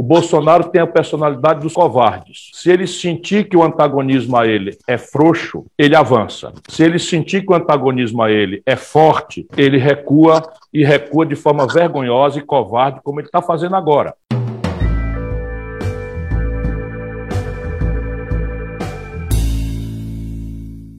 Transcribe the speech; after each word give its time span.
O 0.00 0.02
Bolsonaro 0.02 0.70
tem 0.70 0.80
a 0.80 0.86
personalidade 0.86 1.60
dos 1.60 1.74
covardes. 1.74 2.50
Se 2.54 2.70
ele 2.70 2.86
sentir 2.86 3.50
que 3.50 3.54
o 3.54 3.62
antagonismo 3.62 4.34
a 4.34 4.46
ele 4.46 4.78
é 4.88 4.96
frouxo, 4.96 5.66
ele 5.76 5.94
avança. 5.94 6.54
Se 6.70 6.82
ele 6.82 6.98
sentir 6.98 7.44
que 7.44 7.52
o 7.52 7.54
antagonismo 7.54 8.22
a 8.22 8.30
ele 8.30 8.62
é 8.64 8.76
forte, 8.76 9.46
ele 9.58 9.76
recua 9.76 10.42
e 10.72 10.82
recua 10.82 11.26
de 11.26 11.36
forma 11.36 11.66
vergonhosa 11.66 12.38
e 12.38 12.42
covarde, 12.42 13.02
como 13.02 13.20
ele 13.20 13.26
está 13.26 13.42
fazendo 13.42 13.76
agora. 13.76 14.16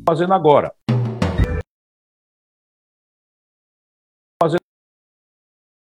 Fazendo 0.07 0.33
agora. 0.35 0.71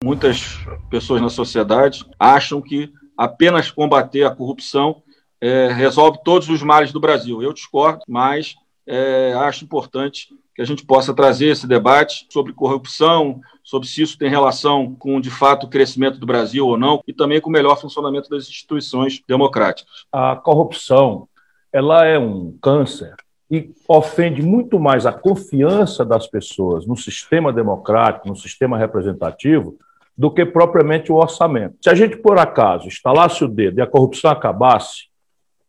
Muitas 0.05 0.57
pessoas 0.89 1.21
na 1.21 1.29
sociedade 1.29 2.09
acham 2.21 2.62
que 2.62 2.93
apenas 3.19 3.69
combater 3.69 4.23
a 4.23 4.30
corrupção 4.34 5.02
é, 5.41 5.69
resolve 5.73 6.20
todos 6.24 6.48
os 6.48 6.62
males 6.62 6.93
do 6.93 7.01
Brasil. 7.01 7.43
Eu 7.43 7.52
discordo, 7.52 8.01
mas 8.06 8.55
é, 8.87 9.34
acho 9.34 9.65
importante 9.65 10.29
que 10.55 10.62
a 10.62 10.65
gente 10.65 10.87
possa 10.87 11.12
trazer 11.12 11.46
esse 11.46 11.66
debate 11.66 12.27
sobre 12.30 12.52
corrupção, 12.52 13.41
sobre 13.62 13.88
se 13.88 14.02
isso 14.02 14.16
tem 14.16 14.30
relação 14.30 14.95
com, 14.98 15.20
de 15.20 15.30
fato, 15.30 15.66
o 15.66 15.69
crescimento 15.69 16.19
do 16.19 16.27
Brasil 16.27 16.66
ou 16.66 16.79
não, 16.79 17.01
e 17.07 17.12
também 17.12 17.41
com 17.41 17.51
o 17.51 17.52
melhor 17.52 17.80
funcionamento 17.80 18.30
das 18.30 18.48
instituições 18.48 19.23
democráticas. 19.29 19.93
A 20.12 20.37
corrupção 20.37 21.29
ela 21.73 22.07
é 22.07 22.19
um 22.19 22.57
câncer 22.62 23.15
e 23.51 23.73
ofende 23.88 24.43
muito 24.43 24.79
mais 24.79 25.07
a 25.07 25.12
confiança 25.12 26.05
das 26.05 26.27
pessoas 26.27 26.87
no 26.87 26.96
sistema 26.96 27.52
democrático, 27.52 28.29
no 28.29 28.37
sistema 28.37 28.77
representativo, 28.77 29.79
do 30.19 30.33
que 30.33 30.45
propriamente 30.45 31.13
o 31.13 31.15
orçamento. 31.15 31.77
Se 31.81 31.89
a 31.89 31.95
gente, 31.95 32.17
por 32.17 32.37
acaso, 32.39 32.89
estalasse 32.89 33.45
o 33.45 33.49
dedo 33.49 33.79
e 33.79 33.81
a 33.81 33.87
corrupção 33.87 34.33
acabasse, 34.33 35.07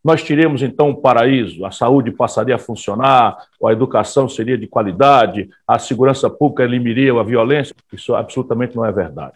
nós 0.03 0.23
teríamos 0.23 0.63
então 0.63 0.89
um 0.89 0.95
paraíso, 0.95 1.65
a 1.65 1.71
saúde 1.71 2.09
passaria 2.09 2.55
a 2.55 2.59
funcionar, 2.59 3.37
a 3.63 3.71
educação 3.71 4.27
seria 4.27 4.57
de 4.57 4.65
qualidade, 4.65 5.49
a 5.67 5.77
segurança 5.77 6.29
pública 6.29 6.63
eliminaria 6.63 7.13
a 7.13 7.23
violência. 7.23 7.75
Isso 7.93 8.15
absolutamente 8.15 8.75
não 8.75 8.85
é 8.85 8.91
verdade. 8.91 9.33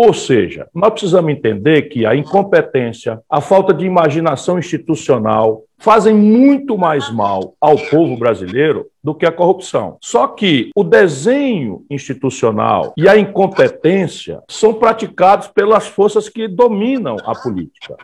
Ou 0.00 0.14
seja, 0.14 0.68
nós 0.72 0.90
precisamos 0.90 1.32
entender 1.32 1.88
que 1.88 2.06
a 2.06 2.14
incompetência, 2.14 3.20
a 3.28 3.40
falta 3.40 3.74
de 3.74 3.84
imaginação 3.84 4.56
institucional 4.56 5.64
fazem 5.76 6.14
muito 6.14 6.78
mais 6.78 7.12
mal 7.12 7.54
ao 7.60 7.76
povo 7.76 8.16
brasileiro 8.16 8.86
do 9.02 9.12
que 9.12 9.26
a 9.26 9.32
corrupção. 9.32 9.98
Só 10.00 10.28
que 10.28 10.70
o 10.76 10.84
desenho 10.84 11.84
institucional 11.90 12.92
e 12.96 13.08
a 13.08 13.18
incompetência 13.18 14.40
são 14.48 14.72
praticados 14.72 15.48
pelas 15.48 15.88
forças 15.88 16.28
que 16.28 16.46
dominam 16.46 17.16
a 17.24 17.34
política. 17.34 17.96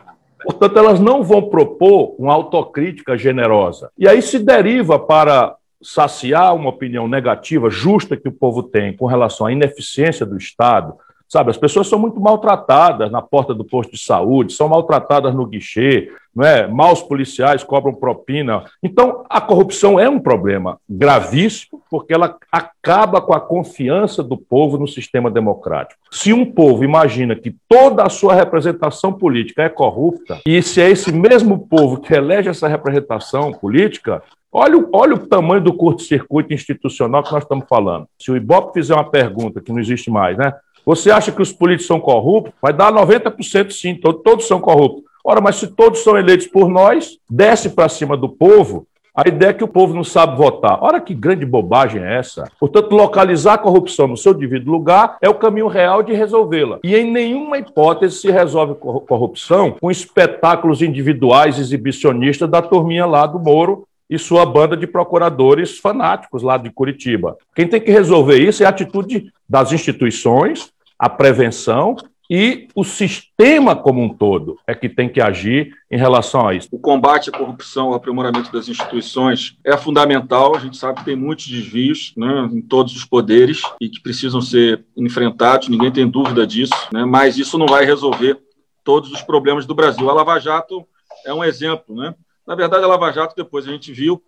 Portanto, 0.43 0.77
elas 0.77 0.99
não 0.99 1.23
vão 1.23 1.43
propor 1.43 2.13
uma 2.19 2.33
autocrítica 2.33 3.17
generosa. 3.17 3.89
E 3.97 4.05
aí 4.05 4.21
se 4.21 4.37
deriva 4.37 4.99
para 4.99 5.55
saciar 5.81 6.55
uma 6.55 6.71
opinião 6.71 7.07
negativa, 7.07 7.69
justa 7.69 8.17
que 8.17 8.27
o 8.27 8.33
povo 8.33 8.63
tem 8.63 8.93
com 8.93 9.05
relação 9.05 9.47
à 9.47 9.51
ineficiência 9.53 10.25
do 10.25 10.35
Estado, 10.35 10.95
Sabe, 11.27 11.49
as 11.49 11.57
pessoas 11.57 11.87
são 11.87 11.97
muito 11.97 12.19
maltratadas 12.19 13.11
na 13.11 13.21
porta 13.21 13.53
do 13.53 13.65
posto 13.65 13.93
de 13.93 13.99
saúde, 13.99 14.53
são 14.53 14.69
maltratadas 14.69 15.33
no 15.33 15.45
guichê, 15.45 16.11
não 16.35 16.45
é? 16.45 16.67
Maus 16.67 17.01
policiais 17.01 17.63
cobram 17.63 17.93
propina. 17.93 18.63
Então, 18.83 19.25
a 19.29 19.41
corrupção 19.41 19.99
é 19.99 20.07
um 20.07 20.19
problema 20.19 20.77
gravíssimo, 20.87 21.81
porque 21.89 22.13
ela 22.13 22.37
acaba 22.51 23.21
com 23.21 23.33
a 23.33 23.39
confiança 23.39 24.21
do 24.21 24.37
povo 24.37 24.77
no 24.77 24.87
sistema 24.87 25.31
democrático. 25.31 25.99
Se 26.11 26.31
um 26.31 26.45
povo 26.45 26.83
imagina 26.83 27.35
que 27.35 27.55
toda 27.67 28.03
a 28.03 28.09
sua 28.09 28.35
representação 28.35 29.11
política 29.11 29.63
é 29.63 29.69
corrupta, 29.69 30.41
e 30.45 30.61
se 30.61 30.79
é 30.79 30.89
esse 30.89 31.11
mesmo 31.11 31.67
povo 31.67 31.99
que 32.01 32.13
elege 32.13 32.49
essa 32.49 32.67
representação 32.67 33.51
política, 33.51 34.21
Olha, 34.57 34.87
olha 34.93 35.15
o 35.15 35.27
tamanho 35.27 35.61
do 35.61 35.73
curto-circuito 35.73 36.53
institucional 36.53 37.21
que 37.21 37.33
nós 37.33 37.43
estamos 37.43 37.65
falando. 37.67 38.07
Se 38.17 38.31
o 38.31 38.37
Ibope 38.37 38.79
fizer 38.79 38.93
uma 38.93 39.11
pergunta 39.11 39.59
que 39.59 39.69
não 39.69 39.81
existe 39.81 40.09
mais, 40.09 40.37
né? 40.37 40.53
Você 40.85 41.09
acha 41.09 41.31
que 41.31 41.41
os 41.41 41.51
políticos 41.51 41.87
são 41.87 41.99
corruptos? 41.99 42.53
Vai 42.61 42.71
dar 42.71 42.93
90% 42.93 43.71
sim, 43.71 43.95
todos, 43.95 44.47
são 44.47 44.59
corruptos. 44.59 45.03
Ora, 45.23 45.41
mas 45.41 45.55
se 45.55 45.67
todos 45.67 46.03
são 46.03 46.17
eleitos 46.17 46.45
por 46.45 46.69
nós, 46.69 47.17
desce 47.27 47.71
para 47.71 47.89
cima 47.89 48.15
do 48.15 48.29
povo, 48.29 48.85
a 49.15 49.27
ideia 49.27 49.51
é 49.51 49.53
que 49.53 49.63
o 49.63 49.67
povo 49.67 49.95
não 49.95 50.03
sabe 50.03 50.37
votar. 50.37 50.77
Ora, 50.83 50.99
que 50.99 51.13
grande 51.13 51.45
bobagem 51.45 52.03
é 52.03 52.17
essa? 52.17 52.51
Portanto, 52.59 52.93
localizar 52.93 53.53
a 53.53 53.57
corrupção 53.57 54.07
no 54.07 54.17
seu 54.17 54.33
devido 54.33 54.69
lugar 54.69 55.17
é 55.21 55.29
o 55.29 55.33
caminho 55.33 55.67
real 55.67 56.03
de 56.03 56.13
resolvê-la. 56.13 56.79
E 56.83 56.93
em 56.95 57.09
nenhuma 57.09 57.57
hipótese 57.57 58.17
se 58.17 58.29
resolve 58.29 58.75
corrupção 58.75 59.77
com 59.79 59.89
espetáculos 59.89 60.81
individuais 60.81 61.57
exibicionistas 61.57 62.49
da 62.49 62.61
turminha 62.61 63.05
lá 63.05 63.25
do 63.25 63.39
Moro 63.39 63.87
e 64.09 64.19
sua 64.19 64.45
banda 64.45 64.75
de 64.77 64.85
procuradores 64.85 65.79
fanáticos 65.79 66.43
lá 66.43 66.57
de 66.57 66.69
Curitiba. 66.69 67.37
Quem 67.55 67.67
tem 67.67 67.81
que 67.81 67.91
resolver 67.91 68.37
isso 68.37 68.63
é 68.63 68.65
a 68.65 68.69
atitude 68.69 69.31
das 69.47 69.71
instituições, 69.71 70.71
a 70.97 71.09
prevenção 71.09 71.95
e 72.29 72.67
o 72.73 72.83
sistema 72.83 73.75
como 73.75 74.01
um 74.01 74.09
todo 74.09 74.57
é 74.65 74.73
que 74.73 74.89
tem 74.89 75.07
que 75.07 75.21
agir 75.21 75.75
em 75.91 75.97
relação 75.97 76.47
a 76.47 76.55
isso. 76.55 76.67
O 76.71 76.79
combate 76.79 77.29
à 77.29 77.31
corrupção, 77.31 77.89
o 77.89 77.93
aprimoramento 77.93 78.51
das 78.51 78.67
instituições 78.67 79.57
é 79.63 79.77
fundamental. 79.77 80.55
A 80.55 80.59
gente 80.59 80.77
sabe 80.77 80.99
que 80.99 81.05
tem 81.05 81.15
muitos 81.15 81.47
desvios 81.47 82.13
né, 82.17 82.49
em 82.51 82.61
todos 82.61 82.95
os 82.95 83.05
poderes 83.05 83.61
e 83.79 83.87
que 83.87 84.01
precisam 84.01 84.41
ser 84.41 84.83
enfrentados, 84.97 85.67
ninguém 85.67 85.91
tem 85.91 86.07
dúvida 86.07 86.47
disso, 86.47 86.73
né, 86.91 87.05
mas 87.05 87.37
isso 87.37 87.57
não 87.57 87.67
vai 87.67 87.85
resolver 87.85 88.39
todos 88.83 89.11
os 89.11 89.21
problemas 89.21 89.65
do 89.65 89.75
Brasil. 89.75 90.09
A 90.09 90.13
Lava 90.13 90.39
Jato 90.39 90.85
é 91.25 91.33
um 91.33 91.43
exemplo. 91.43 91.95
Né? 91.95 92.15
Na 92.45 92.55
verdade, 92.55 92.83
a 92.83 92.87
Lava 92.87 93.11
Jato, 93.11 93.35
depois 93.35 93.67
a 93.67 93.71
gente 93.71 93.91
viu, 93.91 94.21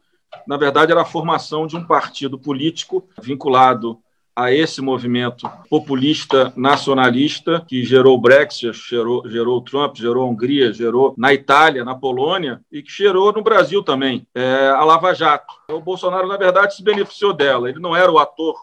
na 0.47 0.57
verdade, 0.57 0.91
era 0.91 1.01
a 1.01 1.05
formação 1.05 1.66
de 1.66 1.75
um 1.75 1.85
partido 1.85 2.38
político 2.38 3.07
vinculado 3.22 3.99
a 4.38 4.53
esse 4.53 4.81
movimento 4.81 5.50
populista 5.68 6.53
nacionalista 6.56 7.66
que 7.68 7.84
gerou 7.84 8.16
o 8.16 8.22
Brexit, 8.22 8.72
gerou, 8.88 9.28
gerou 9.28 9.58
o 9.58 9.62
Trump, 9.62 9.98
gerou 9.98 10.24
a 10.24 10.30
Hungria, 10.30 10.72
gerou 10.72 11.16
na 11.18 11.34
Itália, 11.34 11.84
na 11.84 11.96
Polônia 11.96 12.62
e 12.72 12.84
que 12.84 12.92
gerou 12.92 13.34
no 13.34 13.42
Brasil 13.42 13.81
também, 13.81 14.28
é, 14.36 14.70
a 14.70 14.84
Lava 14.84 15.12
Jato. 15.16 15.52
O 15.72 15.80
Bolsonaro, 15.80 16.28
na 16.28 16.38
verdade, 16.38 16.76
se 16.76 16.84
beneficiou 16.84 17.34
dela. 17.34 17.68
Ele 17.68 17.80
não 17.80 17.96
era 17.96 18.12
o 18.12 18.20
ator 18.20 18.56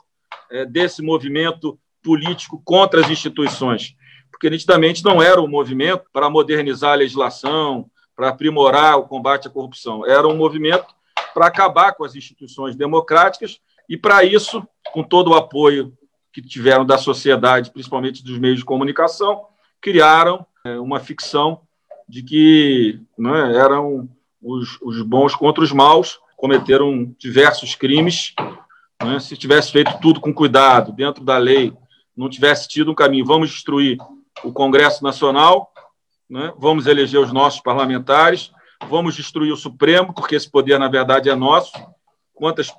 é, 0.48 0.64
desse 0.64 1.02
movimento 1.02 1.76
político 2.04 2.62
contra 2.64 3.00
as 3.00 3.10
instituições, 3.10 3.96
porque 4.30 4.48
nitidamente 4.48 5.04
não 5.04 5.20
era 5.20 5.42
um 5.42 5.48
movimento 5.48 6.04
para 6.12 6.30
modernizar 6.30 6.92
a 6.92 6.96
legislação, 6.96 7.90
para 8.14 8.28
aprimorar 8.28 8.96
o 8.96 9.08
combate 9.08 9.48
à 9.48 9.50
corrupção. 9.50 10.06
Era 10.06 10.28
um 10.28 10.36
movimento 10.36 10.86
para 11.34 11.48
acabar 11.48 11.94
com 11.94 12.04
as 12.04 12.14
instituições 12.14 12.76
democráticas 12.76 13.58
e, 13.88 13.96
para 13.96 14.24
isso, 14.24 14.66
com 14.92 15.02
todo 15.02 15.30
o 15.30 15.34
apoio 15.34 15.96
que 16.32 16.42
tiveram 16.42 16.84
da 16.84 16.98
sociedade, 16.98 17.70
principalmente 17.70 18.24
dos 18.24 18.38
meios 18.38 18.58
de 18.58 18.64
comunicação, 18.64 19.46
criaram 19.80 20.44
é, 20.64 20.78
uma 20.78 20.98
ficção 20.98 21.60
de 22.08 22.22
que 22.22 23.00
né, 23.16 23.56
eram 23.56 24.08
os, 24.42 24.80
os, 24.82 25.00
bons 25.02 25.34
contra 25.34 25.62
os 25.62 25.72
maus, 25.72 26.18
cometeram 26.36 27.14
diversos 27.18 27.74
crimes. 27.74 28.34
Né, 29.02 29.20
se 29.20 29.36
tivesse 29.36 29.70
feito 29.70 29.98
tudo 30.00 30.20
com 30.20 30.32
cuidado, 30.32 30.92
dentro 30.92 31.24
da 31.24 31.38
lei, 31.38 31.72
não 32.16 32.28
tivesse 32.28 32.68
tido 32.68 32.90
um 32.90 32.94
caminho, 32.94 33.24
vamos 33.24 33.50
destruir 33.50 33.98
o 34.42 34.52
Congresso 34.52 35.02
Nacional, 35.02 35.72
né, 36.28 36.52
vamos 36.58 36.86
eleger 36.86 37.20
os 37.20 37.32
nossos 37.32 37.60
parlamentares, 37.60 38.50
vamos 38.88 39.14
destruir 39.14 39.52
o 39.52 39.56
Supremo, 39.56 40.12
porque 40.12 40.34
esse 40.34 40.50
poder, 40.50 40.78
na 40.78 40.88
verdade, 40.88 41.30
é 41.30 41.34
nosso. 41.34 41.72
Quantas 42.34 42.72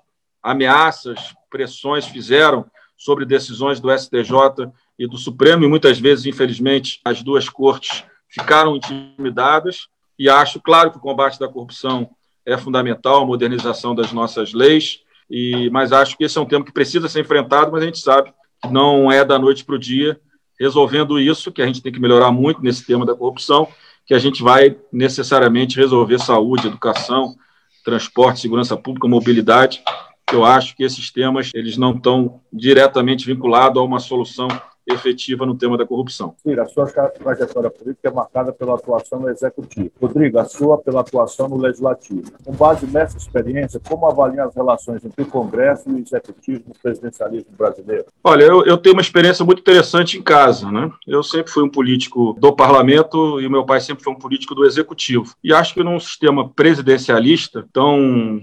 ameaças, 0.46 1.34
pressões 1.50 2.06
fizeram 2.06 2.66
sobre 2.96 3.26
decisões 3.26 3.80
do 3.80 3.92
STJ 3.92 4.72
e 4.98 5.08
do 5.08 5.18
Supremo, 5.18 5.66
e 5.66 5.68
muitas 5.68 6.00
vezes, 6.00 6.28
infelizmente, 6.28 7.02
as 7.04 7.24
duas 7.24 7.50
cortes 7.50 8.04
ficaram 8.30 8.76
intimidadas. 8.76 9.88
E 10.18 10.30
acho, 10.30 10.62
claro, 10.62 10.92
que 10.92 10.98
o 10.98 11.02
combate 11.02 11.40
da 11.40 11.50
corrupção 11.50 12.10
é 12.46 12.58
fundamental, 12.58 13.24
a 13.24 13.26
modernização 13.26 13.96
das 13.96 14.14
nossas 14.14 14.54
leis, 14.54 15.02
e, 15.30 15.70
mas 15.72 15.92
acho 15.92 16.16
que 16.16 16.24
esse 16.24 16.38
é 16.38 16.42
um 16.42 16.46
tema 16.46 16.64
que 16.64 16.72
precisa 16.72 17.10
ser 17.10 17.22
enfrentado, 17.22 17.72
mas 17.72 17.82
a 17.82 17.86
gente 17.88 17.98
sabe 17.98 18.32
que 18.62 18.70
não 18.72 19.12
é 19.12 19.26
da 19.26 19.40
noite 19.40 19.66
para 19.66 19.76
o 19.76 19.80
dia. 19.80 20.20
Resolvendo 20.60 21.20
isso, 21.20 21.52
que 21.52 21.62
a 21.62 21.66
gente 21.66 21.82
tem 21.82 21.92
que 21.92 22.00
melhorar 22.00 22.32
muito 22.32 22.62
nesse 22.62 22.86
tema 22.86 23.06
da 23.06 23.16
corrupção, 23.16 23.68
que 24.06 24.14
a 24.14 24.20
gente 24.20 24.44
vai 24.44 24.78
necessariamente 24.94 25.76
resolver 25.76 26.20
saúde, 26.20 26.68
educação, 26.68 27.36
transporte, 27.84 28.40
segurança 28.40 28.78
pública, 28.78 29.08
mobilidade, 29.08 29.84
eu 30.32 30.44
acho 30.44 30.76
que 30.76 30.84
esses 30.84 31.12
temas 31.12 31.52
eles 31.54 31.78
não 31.78 31.92
estão 31.92 32.42
diretamente 32.52 33.26
vinculados 33.26 33.82
a 33.82 33.84
uma 33.84 34.00
solução 34.00 34.48
efetiva 34.88 35.46
no 35.46 35.56
tema 35.56 35.78
da 35.78 35.86
corrupção. 35.86 36.36
Ciro, 36.44 36.62
a 36.62 36.68
sua 36.68 36.86
trajetória 36.86 37.70
política 37.70 38.08
é 38.08 38.12
marcada 38.12 38.54
pela 38.54 38.76
atuação 38.76 39.20
no 39.20 39.30
Executivo. 39.30 39.92
Rodrigo, 40.00 40.38
a 40.38 40.46
sua 40.46 40.78
pela 40.78 41.02
atuação 41.02 41.48
no 41.50 41.58
Legislativo. 41.58 42.32
Com 42.44 42.54
base 42.54 42.86
nessa 42.86 43.18
experiência, 43.18 43.80
como 43.80 44.08
avalia 44.08 44.44
as 44.44 44.56
relações 44.56 45.04
entre 45.04 45.24
o 45.24 45.26
Congresso 45.26 45.90
e 45.90 45.94
o 45.94 46.00
Executivo 46.00 46.66
no 46.68 46.76
presidencialismo 46.76 47.52
brasileiro? 47.58 48.06
Olha, 48.24 48.44
eu, 48.44 48.64
eu 48.66 48.78
tenho 48.78 48.96
uma 48.96 49.02
experiência 49.02 49.44
muito 49.44 49.60
interessante 49.60 50.18
em 50.18 50.22
casa. 50.22 50.72
Né? 50.72 50.92
Eu 51.08 51.24
sempre 51.24 51.52
fui 51.52 51.64
um 51.64 51.70
político 51.70 52.36
do 52.40 52.56
parlamento 52.56 53.42
e 53.42 53.50
meu 53.50 53.66
pai 53.66 53.82
sempre 53.82 54.04
foi 54.04 54.14
um 54.14 54.20
político 54.20 54.54
do 54.54 54.66
Executivo. 54.66 55.34
E 55.44 55.52
acho 55.52 55.74
que 55.74 55.84
num 55.84 56.00
sistema 56.00 56.48
presidencialista 56.48 57.66
tão 57.74 58.40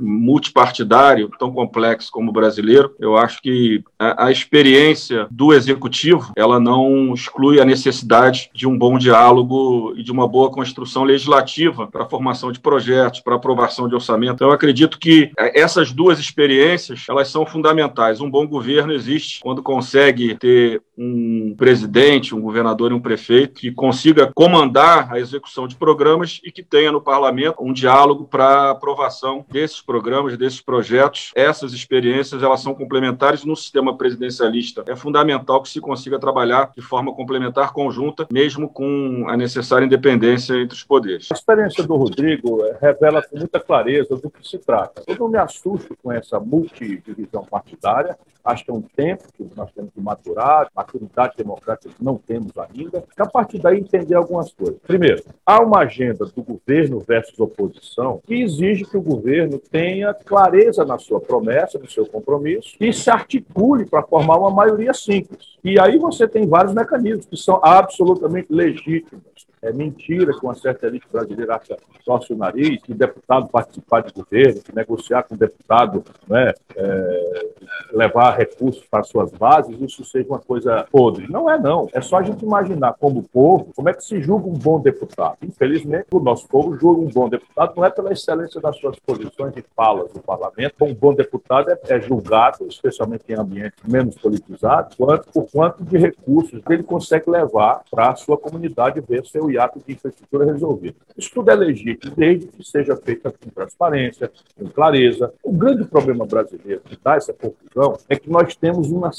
multipartidário 0.00 1.30
tão 1.38 1.52
complexo 1.52 2.10
como 2.10 2.30
o 2.30 2.32
brasileiro, 2.32 2.94
eu 2.98 3.16
acho 3.16 3.40
que 3.42 3.82
a, 3.98 4.26
a, 4.26 4.32
experiência 4.32 5.26
do 5.30 5.52
executivo 5.52 6.32
ela 6.36 6.58
não 6.58 7.12
exclui 7.14 7.60
a 7.60 7.64
necessidade 7.64 8.50
de 8.54 8.66
um 8.66 8.76
bom 8.76 8.98
diálogo 8.98 9.94
e 9.96 10.02
de 10.02 10.12
uma 10.12 10.28
boa 10.28 10.50
construção 10.50 11.04
legislativa 11.04 11.86
para 11.86 12.04
a 12.04 12.08
formação 12.08 12.52
de 12.52 12.60
projetos, 12.60 13.20
para 13.20 13.34
aprovação 13.34 13.88
de 13.88 13.94
orçamento. 13.94 14.34
Então, 14.34 14.48
eu 14.48 14.54
acredito 14.54 14.98
que 14.98 15.30
essas 15.38 15.92
duas 15.92 16.18
experiências 16.18 17.04
elas 17.08 17.28
são 17.28 17.46
fundamentais. 17.46 18.20
Um 18.20 18.30
bom 18.30 18.46
governo 18.46 18.92
existe 18.92 19.40
quando 19.40 19.62
consegue 19.62 20.36
ter 20.36 20.82
um 20.96 21.54
presidente, 21.56 22.34
um 22.34 22.40
governador 22.40 22.92
e 22.92 22.94
um 22.94 23.00
prefeito 23.00 23.60
que 23.60 23.72
consiga 23.72 24.30
comandar 24.34 25.12
a 25.12 25.18
execução 25.18 25.66
de 25.66 25.76
programas 25.76 26.40
e 26.44 26.52
que 26.52 26.62
tenha 26.62 26.92
no 26.92 27.00
parlamento 27.00 27.56
um 27.60 27.72
diálogo 27.72 28.24
para 28.24 28.70
aprovação 28.70 29.44
desses 29.50 29.73
desses 29.74 29.82
programas, 29.82 30.36
desses 30.36 30.60
projetos, 30.60 31.32
essas 31.34 31.72
experiências, 31.72 32.42
elas 32.42 32.60
são 32.60 32.74
complementares 32.74 33.44
no 33.44 33.56
sistema 33.56 33.96
presidencialista. 33.96 34.84
É 34.86 34.94
fundamental 34.94 35.62
que 35.62 35.68
se 35.68 35.80
consiga 35.80 36.18
trabalhar 36.18 36.70
de 36.76 36.82
forma 36.82 37.14
complementar, 37.14 37.72
conjunta, 37.72 38.26
mesmo 38.30 38.68
com 38.68 39.24
a 39.28 39.36
necessária 39.36 39.84
independência 39.84 40.54
entre 40.54 40.76
os 40.76 40.84
poderes. 40.84 41.30
A 41.30 41.34
experiência 41.34 41.84
do 41.84 41.96
Rodrigo 41.96 42.64
eh, 42.64 42.78
revela 42.80 43.22
com 43.22 43.38
muita 43.38 43.60
clareza 43.60 44.16
do 44.16 44.30
que 44.30 44.46
se 44.46 44.58
trata. 44.58 45.02
Eu 45.06 45.16
não 45.16 45.28
me 45.28 45.38
assusto 45.38 45.96
com 46.02 46.12
essa 46.12 46.38
multidivisão 46.38 47.44
partidária, 47.44 48.16
acho 48.44 48.64
que 48.64 48.70
é 48.70 48.74
um 48.74 48.82
tempo 48.82 49.24
que 49.32 49.48
nós 49.56 49.72
temos 49.72 49.90
que 49.92 50.00
maturar, 50.00 50.68
maturidade 50.74 51.34
democrática 51.36 51.92
que 51.96 52.04
não 52.04 52.16
temos 52.16 52.52
ainda, 52.58 53.04
e 53.18 53.22
a 53.22 53.26
partir 53.26 53.58
daí 53.58 53.78
entender 53.78 54.14
algumas 54.14 54.52
coisas. 54.52 54.78
Primeiro, 54.86 55.22
há 55.46 55.62
uma 55.62 55.80
agenda 55.80 56.26
do 56.26 56.42
governo 56.42 57.00
versus 57.00 57.38
oposição 57.38 58.20
que 58.26 58.34
exige 58.42 58.84
que 58.84 58.96
o 58.96 59.02
governo 59.02 59.58
tenha 59.58 60.12
clareza 60.12 60.84
na 60.84 60.98
sua 60.98 61.20
promessa, 61.20 61.78
no 61.78 61.88
seu 61.88 62.06
compromisso, 62.06 62.76
e 62.78 62.92
se 62.92 63.10
articule 63.10 63.86
para 63.86 64.02
formar 64.02 64.36
uma 64.36 64.50
maioria 64.50 64.92
simples. 64.92 65.56
E 65.64 65.80
aí 65.80 65.98
você 65.98 66.28
tem 66.28 66.46
vários 66.46 66.74
mecanismos 66.74 67.26
que 67.26 67.36
são 67.36 67.60
absolutamente 67.62 68.48
legítimos. 68.50 69.24
É 69.64 69.72
mentira 69.72 70.32
que 70.32 70.44
uma 70.44 70.54
certa 70.54 70.86
elite 70.86 71.06
brasileira 71.10 71.56
acha 71.56 71.76
torce 72.04 72.32
o 72.32 72.36
nariz, 72.36 72.82
que 72.82 72.92
deputado 72.92 73.48
participar 73.48 74.02
de 74.02 74.12
governo, 74.12 74.60
que 74.62 74.74
negociar 74.74 75.22
com 75.22 75.36
deputado, 75.36 76.04
né, 76.28 76.52
é, 76.76 77.46
levar 77.92 78.36
recursos 78.36 78.84
para 78.90 79.02
suas 79.02 79.32
bases, 79.32 79.80
isso 79.80 80.04
seja 80.04 80.28
uma 80.28 80.38
coisa 80.38 80.86
podre. 80.90 81.26
Não 81.30 81.50
é, 81.50 81.58
não. 81.58 81.88
É 81.92 82.00
só 82.00 82.18
a 82.18 82.22
gente 82.22 82.44
imaginar 82.44 82.94
como 82.94 83.22
povo, 83.22 83.72
como 83.74 83.88
é 83.88 83.94
que 83.94 84.04
se 84.04 84.20
julga 84.20 84.48
um 84.48 84.52
bom 84.52 84.80
deputado. 84.80 85.38
Infelizmente, 85.42 86.06
o 86.12 86.20
nosso 86.20 86.46
povo 86.46 86.76
julga 86.76 87.00
um 87.00 87.08
bom 87.08 87.28
deputado 87.28 87.72
não 87.76 87.84
é 87.84 87.90
pela 87.90 88.12
excelência 88.12 88.60
das 88.60 88.76
suas 88.76 88.98
posições 88.98 89.56
e 89.56 89.64
falas 89.74 90.12
no 90.12 90.20
parlamento. 90.20 90.84
Um 90.84 90.94
bom 90.94 91.14
deputado 91.14 91.70
é, 91.70 91.78
é 91.88 92.00
julgado, 92.00 92.66
especialmente 92.68 93.24
em 93.28 93.34
ambientes 93.34 93.82
menos 93.86 94.16
politizados, 94.16 94.96
quanto, 94.96 95.32
por 95.32 95.50
quanto 95.50 95.82
de 95.84 95.96
recursos 95.96 96.60
ele 96.68 96.82
consegue 96.82 97.30
levar 97.30 97.82
para 97.90 98.10
a 98.10 98.16
sua 98.16 98.36
comunidade 98.36 99.00
ver 99.00 99.24
seu 99.24 99.50
de 99.84 99.92
infraestrutura 99.92 100.44
resolvido. 100.46 100.96
Isso 101.16 101.30
tudo 101.32 101.50
é 101.50 101.54
legítimo, 101.54 102.14
desde 102.16 102.46
que 102.46 102.64
seja 102.64 102.96
feito 102.96 103.32
com 103.32 103.50
transparência, 103.50 104.30
com 104.58 104.68
clareza. 104.68 105.32
O 105.42 105.52
grande 105.52 105.84
problema 105.84 106.26
brasileiro 106.26 106.80
que 106.84 106.98
dá 107.02 107.16
essa 107.16 107.32
confusão 107.32 107.96
é 108.08 108.16
que 108.16 108.30
nós 108.30 108.54
temos 108.56 108.90
uma, 108.90 109.10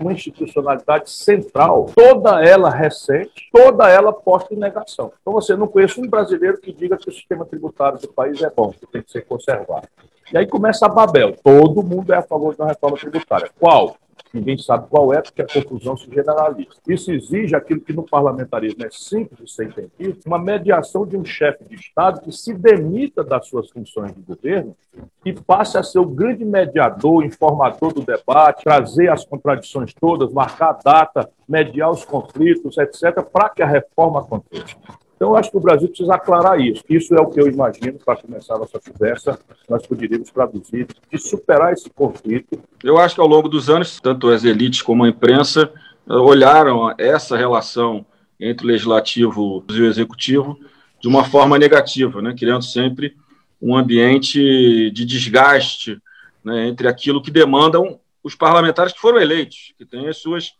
uma 0.00 0.12
institucionalidade 0.12 1.10
central, 1.10 1.86
toda 1.94 2.44
ela 2.44 2.70
recente, 2.70 3.48
toda 3.52 3.88
ela 3.88 4.12
posta 4.12 4.54
em 4.54 4.58
negação. 4.58 5.12
Então, 5.20 5.32
você 5.32 5.56
não 5.56 5.66
conhece 5.66 6.00
um 6.00 6.08
brasileiro 6.08 6.58
que 6.60 6.72
diga 6.72 6.96
que 6.96 7.08
o 7.08 7.12
sistema 7.12 7.44
tributário 7.44 7.98
do 7.98 8.08
país 8.08 8.42
é 8.42 8.50
bom, 8.50 8.70
que 8.70 8.86
tem 8.86 9.02
que 9.02 9.10
ser 9.10 9.22
conservado. 9.22 9.88
E 10.32 10.38
aí 10.38 10.46
começa 10.46 10.86
a 10.86 10.88
Babel. 10.88 11.36
Todo 11.42 11.82
mundo 11.82 12.12
é 12.12 12.16
a 12.16 12.22
favor 12.22 12.54
de 12.54 12.60
uma 12.60 12.68
reforma 12.68 12.96
tributária. 12.96 13.50
Qual? 13.58 13.96
Ninguém 14.32 14.58
sabe 14.58 14.88
qual 14.88 15.12
é, 15.12 15.20
porque 15.20 15.42
a 15.42 15.46
confusão 15.46 15.96
se 15.96 16.08
generaliza. 16.10 16.70
Isso 16.88 17.12
exige 17.12 17.54
aquilo 17.54 17.80
que 17.80 17.92
no 17.92 18.02
parlamentarismo 18.02 18.84
é 18.84 18.90
simples 18.90 19.40
de 19.40 19.50
ser 19.50 19.66
entendido, 19.66 20.18
uma 20.26 20.38
mediação 20.38 21.06
de 21.06 21.16
um 21.16 21.24
chefe 21.24 21.64
de 21.64 21.74
Estado 21.74 22.20
que 22.20 22.32
se 22.32 22.52
demita 22.52 23.22
das 23.22 23.46
suas 23.46 23.70
funções 23.70 24.14
de 24.14 24.20
governo 24.22 24.76
e 25.24 25.32
passe 25.32 25.78
a 25.78 25.82
ser 25.82 25.98
o 25.98 26.06
grande 26.06 26.44
mediador, 26.44 27.24
informador 27.24 27.92
do 27.92 28.02
debate, 28.02 28.64
trazer 28.64 29.10
as 29.10 29.24
contradições 29.24 29.92
todas, 29.94 30.32
marcar 30.32 30.70
a 30.70 30.78
data, 30.84 31.30
mediar 31.48 31.90
os 31.90 32.04
conflitos, 32.04 32.78
etc., 32.78 33.22
para 33.22 33.48
que 33.48 33.62
a 33.62 33.66
reforma 33.66 34.20
aconteça. 34.20 34.76
Então, 35.16 35.30
eu 35.30 35.36
acho 35.36 35.50
que 35.50 35.56
o 35.56 35.60
Brasil 35.60 35.88
precisa 35.88 36.14
aclarar 36.14 36.60
isso. 36.60 36.82
Isso 36.88 37.14
é 37.14 37.20
o 37.20 37.26
que 37.26 37.40
eu 37.40 37.46
imagino, 37.46 37.98
para 38.04 38.16
começar 38.16 38.56
a 38.56 38.58
nossa 38.58 38.80
conversa, 38.80 39.38
nós 39.68 39.86
poderíamos 39.86 40.30
traduzir 40.30 40.88
e 41.12 41.18
superar 41.18 41.72
esse 41.72 41.88
conflito. 41.90 42.58
Eu 42.82 42.98
acho 42.98 43.14
que 43.14 43.20
ao 43.20 43.26
longo 43.26 43.48
dos 43.48 43.70
anos, 43.70 44.00
tanto 44.00 44.28
as 44.28 44.44
elites 44.44 44.82
como 44.82 45.04
a 45.04 45.08
imprensa 45.08 45.72
eh, 46.08 46.12
olharam 46.14 46.92
essa 46.98 47.36
relação 47.36 48.04
entre 48.38 48.66
o 48.66 48.68
legislativo 48.68 49.64
e 49.70 49.80
o 49.80 49.86
executivo 49.86 50.58
de 51.00 51.08
uma 51.08 51.24
forma 51.24 51.58
negativa, 51.58 52.20
né? 52.20 52.34
criando 52.36 52.64
sempre 52.64 53.16
um 53.60 53.76
ambiente 53.76 54.90
de 54.90 55.04
desgaste 55.04 56.00
né? 56.42 56.66
entre 56.68 56.88
aquilo 56.88 57.22
que 57.22 57.30
demandam 57.30 58.00
os 58.22 58.34
parlamentares 58.34 58.92
que 58.92 59.00
foram 59.00 59.20
eleitos, 59.20 59.74
que 59.78 59.84
têm 59.84 60.08
as 60.08 60.18
suas 60.18 60.52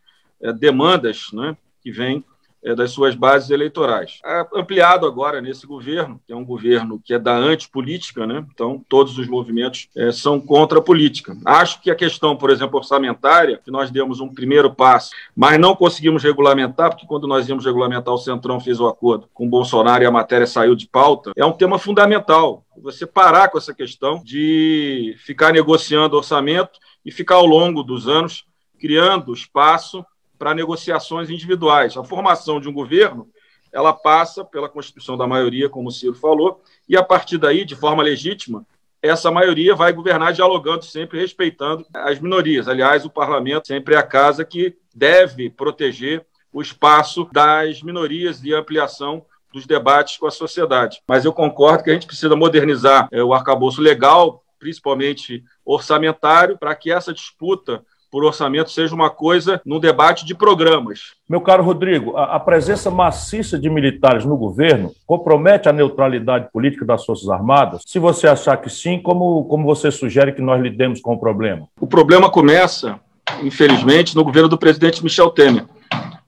é, 0.43 0.53
demandas 0.53 1.27
né? 1.33 1.57
que 1.83 1.91
vêm 1.91 2.25
das 2.73 2.93
suas 2.93 3.17
bases 3.17 3.51
eleitorais. 3.51 4.21
É 4.25 4.47
ampliado 4.55 5.07
agora 5.07 5.41
nesse 5.41 5.67
governo, 5.67 6.21
que 6.25 6.33
é 6.33 6.37
um 6.37 6.45
governo 6.45 7.01
que 7.05 7.13
é 7.13 7.19
da 7.19 7.37
antipolítica, 7.37 8.27
né? 8.27 8.47
então 8.55 8.83
todos 8.89 9.19
os 9.19 9.27
movimentos 9.27 9.89
é, 9.97 10.13
são 10.13 10.41
contra 10.41 10.79
a 10.79 10.83
política. 10.83 11.37
Acho 11.45 11.83
que 11.83 11.91
a 11.91 11.95
questão, 11.95 12.37
por 12.37 12.51
exemplo, 12.51 12.79
orçamentária, 12.79 13.61
que 13.63 13.71
nós 13.71 13.91
demos 13.91 14.21
um 14.21 14.33
primeiro 14.33 14.73
passo, 14.73 15.11
mas 15.37 15.59
não 15.59 15.75
conseguimos 15.75 16.23
regulamentar, 16.23 16.91
porque 16.91 17.07
quando 17.07 17.27
nós 17.27 17.49
íamos 17.49 17.67
regulamentar, 17.67 18.15
o 18.15 18.19
Centrão 18.19 18.61
fez 18.61 18.79
o 18.81 18.87
acordo 18.87 19.29
com 19.35 19.47
o 19.47 19.51
Bolsonaro 19.51 20.05
e 20.05 20.07
a 20.07 20.11
matéria 20.11 20.47
saiu 20.47 20.75
de 20.75 20.87
pauta, 20.87 21.33
é 21.37 21.45
um 21.45 21.53
tema 21.53 21.79
fundamental. 21.79 22.65
Você 22.79 23.07
parar 23.07 23.49
com 23.49 23.59
essa 23.59 23.75
questão 23.75 24.23
de 24.25 25.15
ficar 25.19 25.53
negociando 25.53 26.17
orçamento 26.17 26.79
e 27.05 27.11
ficar 27.11 27.37
ao 27.37 27.47
longo 27.47 27.83
dos 27.83 28.09
anos 28.09 28.45
criando 28.79 29.33
espaço 29.33 30.05
para 30.45 30.55
negociações 30.55 31.31
individuais. 31.31 31.97
A 31.97 32.05
formação 32.05 32.61
de 32.61 32.69
um 32.69 32.73
governo 32.73 33.31
ela 33.73 33.95
passa 33.95 34.45
pela 34.45 34.69
constituição 34.69 35.17
da 35.17 35.27
maioria, 35.27 35.71
como 35.71 35.89
o 35.89 35.91
Ciro 35.91 36.15
falou, 36.15 36.63
e 36.87 36.99
a 36.99 37.03
partir 37.03 37.39
daí, 37.39 37.65
de 37.65 37.75
forma 37.75 38.03
legítima, 38.03 38.67
essa 39.01 39.31
maioria 39.31 39.75
vai 39.75 39.91
governar 39.91 40.35
dialogando 40.35 40.85
sempre, 40.85 41.19
respeitando 41.19 41.87
as 41.95 42.21
minorias. 42.21 42.69
Aliás, 42.69 43.07
o 43.07 43.11
parlamento 43.11 43.69
sempre 43.69 43.95
é 43.95 43.97
a 43.97 44.03
casa 44.03 44.45
que 44.45 44.77
deve 44.95 45.49
proteger 45.49 46.27
o 46.53 46.61
espaço 46.61 47.27
das 47.33 47.83
minorias 47.83 48.45
e 48.45 48.53
ampliação 48.53 49.25
dos 49.51 49.65
debates 49.65 50.19
com 50.19 50.27
a 50.27 50.31
sociedade. 50.31 51.01
Mas 51.09 51.25
eu 51.25 51.33
concordo 51.33 51.85
que 51.85 51.91
a 51.91 51.95
gente 51.95 52.07
precisa 52.07 52.37
modernizar 52.37 53.09
é, 53.11 53.25
o 53.25 53.33
arcabouço 53.33 53.81
legal, 53.81 54.45
principalmente 54.59 55.43
orçamentário, 55.65 56.59
para 56.59 56.75
que 56.75 56.93
essa 56.93 57.15
disputa 57.15 57.83
por 58.15 58.25
orçamento 58.25 58.71
seja 58.71 58.95
uma 58.95 59.11
coisa 59.11 59.61
no 59.67 59.81
debate 59.81 60.25
de 60.25 60.37
programas. 60.37 61.15
Meu 61.29 61.41
caro 61.41 61.65
Rodrigo, 61.65 62.17
a, 62.17 62.37
a, 62.37 62.39
presença 62.39 62.89
maciça 62.89 63.59
de 63.59 63.69
militares 63.69 64.25
no 64.25 64.37
governo 64.37 64.93
compromete 65.05 65.69
a 65.69 65.73
neutralidade 65.73 66.47
política 66.53 66.85
das 66.85 67.05
Forças 67.05 67.29
Armadas? 67.29 67.83
Se 67.85 67.99
você 67.99 68.29
achar 68.29 68.57
que 68.59 68.71
sim, 68.71 69.01
como, 69.01 69.47
como 69.47 69.65
você 69.65 69.91
sugere 69.91 70.33
que 70.33 70.41
nós 70.41 70.63
lidemos 70.63 71.01
com 71.01 71.15
o 71.15 71.19
problema? 71.19 71.67
O 71.81 71.89
problema 71.89 72.31
começa, 72.31 73.01
infelizmente, 73.43 74.15
no 74.15 74.23
governo 74.23 74.49
do 74.49 74.59
presidente 74.59 75.03
Michel 75.03 75.31
Temer 75.31 75.65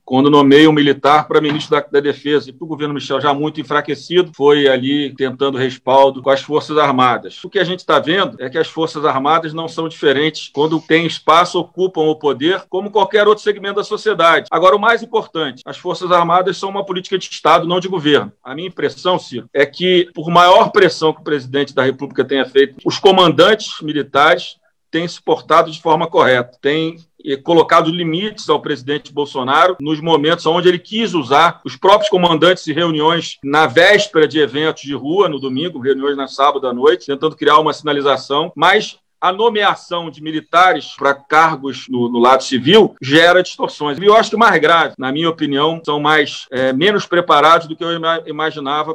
quando 0.07 0.31
nomeia 0.31 0.71
um 0.71 0.73
militar 0.73 1.27
para 1.27 1.41
ministro 1.41 1.77
da, 1.77 1.85
da 1.91 2.01
Defesa. 2.01 2.49
E 2.49 2.53
para 2.53 2.65
o 2.65 2.69
governo 2.69 2.95
Michel, 2.95 3.21
já 3.21 3.35
muito 3.35 3.61
enfraquecido, 3.61 4.31
foi 4.35 4.69
ali 4.69 5.13
tentando 5.17 5.59
respaldo 5.59 6.23
com 6.23 6.31
as 6.31 6.41
Forças 6.41 6.79
Armadas. 6.79 7.43
O 7.43 7.51
que 7.51 7.59
a 7.59 7.65
gente 7.65 7.81
está 7.81 7.99
vendo 7.99 8.37
é 8.39 8.49
que 8.49 8.57
as 8.57 8.69
Forças 8.69 9.05
Armadas 9.05 9.53
não 9.53 9.67
são 9.67 9.89
diferentes. 9.89 10.49
Quando 10.55 10.81
tem 10.81 11.07
espaço, 11.07 11.59
ocupam 11.59 12.03
o 12.03 12.15
poder, 12.15 12.63
como 12.71 12.91
qualquer 12.91 13.27
outro 13.27 13.43
segmento 13.43 13.77
da 13.77 13.85
sociedade. 13.85 14.47
Agora, 14.51 14.77
o 14.77 14.81
mais 14.81 15.03
importante, 15.03 15.63
as 15.67 15.77
Forças 15.77 16.13
Armadas 16.13 16.57
são 16.57 16.71
uma 16.71 16.87
política 16.87 17.19
de 17.19 17.27
Estado, 17.27 17.67
não 17.67 17.81
de 17.81 17.89
governo. 17.89 18.33
A 18.45 18.55
minha 18.55 18.69
impressão, 18.69 19.19
Ciro, 19.19 19.49
é 19.53 19.67
que, 19.67 20.09
por 20.15 20.31
maior 20.31 20.71
pressão 20.71 21.13
que 21.13 21.21
o 21.21 21.25
presidente 21.25 21.75
da 21.75 21.83
República 21.83 22.25
tenha 22.25 22.47
feito, 22.47 22.77
os 22.85 23.01
comandantes 23.01 23.81
militares 23.83 24.57
tem 24.97 25.07
se 25.07 25.21
portado 25.21 25.71
de 25.71 25.79
forma 25.79 26.07
correta, 26.07 26.57
tem 26.59 26.97
colocado 27.45 27.91
limites 27.91 28.49
ao 28.49 28.63
presidente 28.63 29.13
Bolsonaro 29.13 29.77
nos 29.79 30.01
momentos 30.01 30.47
onde 30.47 30.69
ele 30.69 30.79
quis 30.79 31.13
usar 31.13 31.61
os 31.67 31.77
próprios 31.77 32.09
comandantes 32.09 32.67
e 32.67 32.73
reuniões 32.73 33.37
na 33.45 33.67
véspera 33.67 34.27
de 34.27 34.39
eventos 34.39 34.85
de 34.85 34.95
rua, 34.95 35.29
no 35.29 35.39
domingo, 35.39 35.79
reuniões 35.79 36.17
na 36.17 36.27
sábado 36.27 36.67
à 36.67 36.73
noite, 36.73 37.09
tentando 37.09 37.37
criar 37.37 37.59
uma 37.59 37.75
sinalização, 37.75 38.51
mas 38.57 38.99
a 39.21 39.31
nomeação 39.31 40.11
de 40.11 40.23
militares 40.23 40.95
para 40.97 41.15
cargos 41.15 41.87
no, 41.91 42.09
no, 42.09 42.19
lado 42.19 42.43
civil 42.43 42.95
gera 43.03 43.43
distorções. 43.43 43.99
E 43.99 44.05
eu 44.05 44.17
acho 44.17 44.31
que 44.31 44.37
o 44.37 44.39
mais 44.39 44.59
grave, 44.59 44.95
na 44.99 45.13
minha 45.13 45.29
opinião, 45.29 45.79
são 45.85 46.01
mais 46.01 46.47
é, 46.51 46.73
menos 46.73 47.05
preparados 47.05 47.67
do 47.67 47.77
que 47.77 47.85
eu 47.85 47.91
imaginava 48.27 48.95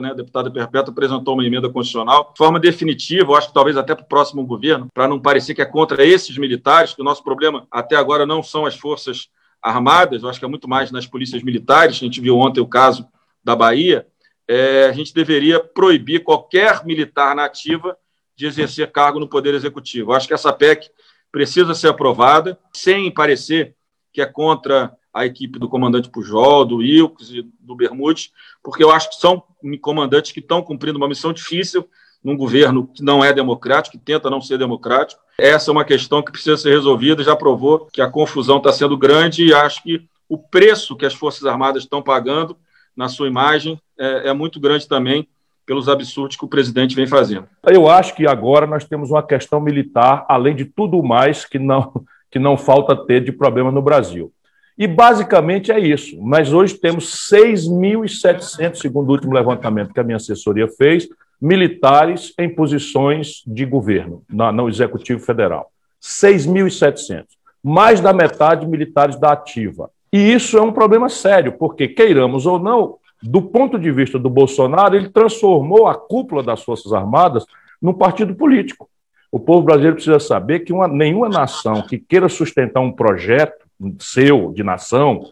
né, 0.00 0.10
a 0.10 0.14
deputada 0.14 0.50
Perpétua 0.50 0.92
apresentou 0.92 1.34
uma 1.34 1.44
emenda 1.44 1.68
constitucional 1.68 2.30
de 2.32 2.38
forma 2.38 2.58
definitiva, 2.58 3.30
eu 3.30 3.36
acho 3.36 3.48
que 3.48 3.54
talvez 3.54 3.76
até 3.76 3.94
para 3.94 4.04
o 4.04 4.08
próximo 4.08 4.44
governo, 4.44 4.88
para 4.92 5.08
não 5.08 5.20
parecer 5.20 5.54
que 5.54 5.62
é 5.62 5.66
contra 5.66 6.04
esses 6.04 6.36
militares, 6.38 6.94
que 6.94 7.02
o 7.02 7.04
nosso 7.04 7.22
problema 7.22 7.66
até 7.70 7.96
agora 7.96 8.24
não 8.24 8.42
são 8.42 8.66
as 8.66 8.76
forças 8.76 9.28
armadas, 9.62 10.22
eu 10.22 10.28
acho 10.28 10.38
que 10.38 10.44
é 10.44 10.48
muito 10.48 10.68
mais 10.68 10.90
nas 10.90 11.06
polícias 11.06 11.42
militares, 11.42 11.96
a 11.96 12.00
gente 12.00 12.20
viu 12.20 12.38
ontem 12.38 12.60
o 12.60 12.66
caso 12.66 13.06
da 13.44 13.54
Bahia, 13.54 14.06
é, 14.48 14.86
a 14.86 14.92
gente 14.92 15.14
deveria 15.14 15.60
proibir 15.60 16.24
qualquer 16.24 16.84
militar 16.84 17.36
nativa 17.36 17.96
de 18.34 18.46
exercer 18.46 18.90
cargo 18.90 19.20
no 19.20 19.28
Poder 19.28 19.54
Executivo. 19.54 20.10
Eu 20.10 20.16
acho 20.16 20.26
que 20.26 20.34
essa 20.34 20.52
PEC 20.52 20.90
precisa 21.30 21.74
ser 21.74 21.88
aprovada, 21.88 22.58
sem 22.72 23.10
parecer 23.12 23.74
que 24.12 24.20
é 24.20 24.26
contra 24.26 24.92
a 25.12 25.26
equipe 25.26 25.58
do 25.58 25.68
comandante 25.68 26.08
Pujol, 26.08 26.64
do 26.64 26.76
Wilkes 26.76 27.30
e 27.30 27.42
do 27.60 27.74
Bermudes, 27.74 28.30
porque 28.62 28.82
eu 28.82 28.90
acho 28.90 29.10
que 29.10 29.16
são 29.16 29.42
comandantes 29.80 30.32
que 30.32 30.40
estão 30.40 30.62
cumprindo 30.62 30.98
uma 30.98 31.08
missão 31.08 31.32
difícil 31.32 31.88
num 32.22 32.36
governo 32.36 32.86
que 32.86 33.02
não 33.02 33.24
é 33.24 33.32
democrático, 33.32 33.96
que 33.98 34.04
tenta 34.04 34.30
não 34.30 34.40
ser 34.40 34.58
democrático. 34.58 35.20
Essa 35.38 35.70
é 35.70 35.72
uma 35.72 35.84
questão 35.84 36.22
que 36.22 36.30
precisa 36.30 36.56
ser 36.56 36.70
resolvida. 36.70 37.24
Já 37.24 37.34
provou 37.34 37.88
que 37.92 38.02
a 38.02 38.10
confusão 38.10 38.58
está 38.58 38.72
sendo 38.72 38.96
grande 38.96 39.46
e 39.46 39.54
acho 39.54 39.82
que 39.82 40.06
o 40.28 40.38
preço 40.38 40.96
que 40.96 41.06
as 41.06 41.14
Forças 41.14 41.44
Armadas 41.46 41.82
estão 41.82 42.02
pagando 42.02 42.56
na 42.94 43.08
sua 43.08 43.26
imagem 43.26 43.80
é, 43.98 44.28
é 44.28 44.32
muito 44.32 44.60
grande 44.60 44.86
também 44.86 45.26
pelos 45.64 45.88
absurdos 45.88 46.36
que 46.36 46.44
o 46.44 46.48
presidente 46.48 46.96
vem 46.96 47.06
fazendo. 47.06 47.46
Eu 47.64 47.88
acho 47.88 48.14
que 48.14 48.26
agora 48.26 48.66
nós 48.66 48.84
temos 48.84 49.10
uma 49.10 49.22
questão 49.22 49.60
militar, 49.60 50.26
além 50.28 50.54
de 50.54 50.64
tudo 50.64 51.02
mais 51.02 51.44
que 51.44 51.58
não, 51.58 52.04
que 52.30 52.38
não 52.38 52.56
falta 52.56 52.96
ter 52.96 53.22
de 53.22 53.32
problema 53.32 53.70
no 53.70 53.80
Brasil. 53.80 54.32
E 54.76 54.86
basicamente 54.86 55.70
é 55.70 55.78
isso. 55.78 56.20
Mas 56.20 56.52
hoje 56.52 56.74
temos 56.74 57.30
6.700, 57.30 58.76
segundo 58.76 59.08
o 59.08 59.12
último 59.12 59.34
levantamento 59.34 59.92
que 59.92 60.00
a 60.00 60.04
minha 60.04 60.16
assessoria 60.16 60.68
fez, 60.68 61.08
militares 61.40 62.34
em 62.38 62.48
posições 62.48 63.42
de 63.46 63.64
governo 63.64 64.22
no 64.28 64.68
Executivo 64.68 65.20
Federal. 65.20 65.70
6.700. 66.02 67.24
Mais 67.62 68.00
da 68.00 68.12
metade 68.12 68.66
militares 68.66 69.18
da 69.18 69.32
ativa. 69.32 69.90
E 70.12 70.32
isso 70.32 70.58
é 70.58 70.62
um 70.62 70.72
problema 70.72 71.08
sério, 71.08 71.52
porque, 71.52 71.86
queiramos 71.86 72.46
ou 72.46 72.58
não, 72.58 72.96
do 73.22 73.42
ponto 73.42 73.78
de 73.78 73.92
vista 73.92 74.18
do 74.18 74.30
Bolsonaro, 74.30 74.96
ele 74.96 75.08
transformou 75.08 75.86
a 75.86 75.94
cúpula 75.94 76.42
das 76.42 76.62
Forças 76.62 76.92
Armadas 76.92 77.44
num 77.80 77.92
partido 77.92 78.34
político. 78.34 78.88
O 79.30 79.38
povo 79.38 79.62
brasileiro 79.62 79.94
precisa 79.94 80.18
saber 80.18 80.60
que 80.60 80.72
uma, 80.72 80.88
nenhuma 80.88 81.28
nação 81.28 81.82
que 81.82 81.98
queira 81.98 82.28
sustentar 82.28 82.80
um 82.80 82.90
projeto 82.90 83.59
seu, 83.98 84.52
de 84.52 84.62
nação, 84.62 85.30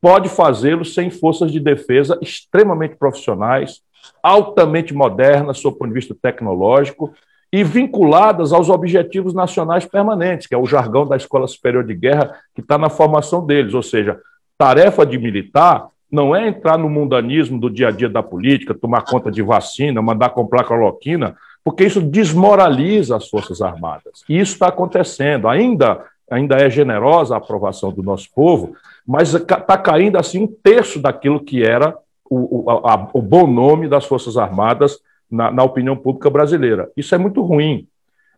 pode 0.00 0.28
fazê-lo 0.28 0.84
sem 0.84 1.10
forças 1.10 1.50
de 1.50 1.58
defesa 1.58 2.18
extremamente 2.20 2.96
profissionais, 2.96 3.80
altamente 4.22 4.92
modernas, 4.92 5.58
sob 5.58 5.76
o 5.76 5.78
ponto 5.78 5.88
de 5.88 5.94
vista 5.94 6.14
tecnológico, 6.20 7.14
e 7.50 7.62
vinculadas 7.62 8.52
aos 8.52 8.68
objetivos 8.68 9.32
nacionais 9.32 9.86
permanentes, 9.86 10.46
que 10.46 10.54
é 10.54 10.58
o 10.58 10.66
jargão 10.66 11.06
da 11.06 11.16
Escola 11.16 11.46
Superior 11.46 11.84
de 11.84 11.94
Guerra, 11.94 12.36
que 12.54 12.60
está 12.60 12.76
na 12.76 12.90
formação 12.90 13.46
deles. 13.46 13.74
Ou 13.74 13.82
seja, 13.82 14.18
tarefa 14.58 15.06
de 15.06 15.16
militar 15.16 15.86
não 16.10 16.34
é 16.34 16.48
entrar 16.48 16.76
no 16.76 16.90
mundanismo 16.90 17.58
do 17.58 17.70
dia 17.70 17.88
a 17.88 17.90
dia 17.90 18.08
da 18.08 18.22
política, 18.22 18.74
tomar 18.74 19.02
conta 19.02 19.30
de 19.30 19.40
vacina, 19.40 20.02
mandar 20.02 20.30
comprar 20.30 20.64
cloroquina, 20.64 21.36
porque 21.64 21.84
isso 21.84 22.00
desmoraliza 22.00 23.16
as 23.16 23.28
Forças 23.28 23.62
Armadas. 23.62 24.22
E 24.28 24.38
isso 24.38 24.52
está 24.52 24.68
acontecendo. 24.68 25.48
Ainda 25.48 26.04
ainda 26.30 26.56
é 26.56 26.70
generosa 26.70 27.34
a 27.34 27.38
aprovação 27.38 27.92
do 27.92 28.02
nosso 28.02 28.28
povo, 28.34 28.74
mas 29.06 29.34
está 29.34 29.76
caindo 29.76 30.16
assim 30.16 30.42
um 30.42 30.46
terço 30.46 31.00
daquilo 31.00 31.44
que 31.44 31.62
era 31.62 31.96
o, 32.28 32.64
o, 32.64 32.70
a, 32.70 33.08
o 33.12 33.20
bom 33.20 33.46
nome 33.46 33.88
das 33.88 34.04
Forças 34.04 34.36
Armadas 34.36 34.98
na, 35.30 35.50
na, 35.50 35.62
opinião 35.62 35.96
pública 35.96 36.30
brasileira. 36.30 36.90
Isso 36.96 37.14
é 37.14 37.18
muito 37.18 37.42
ruim. 37.42 37.86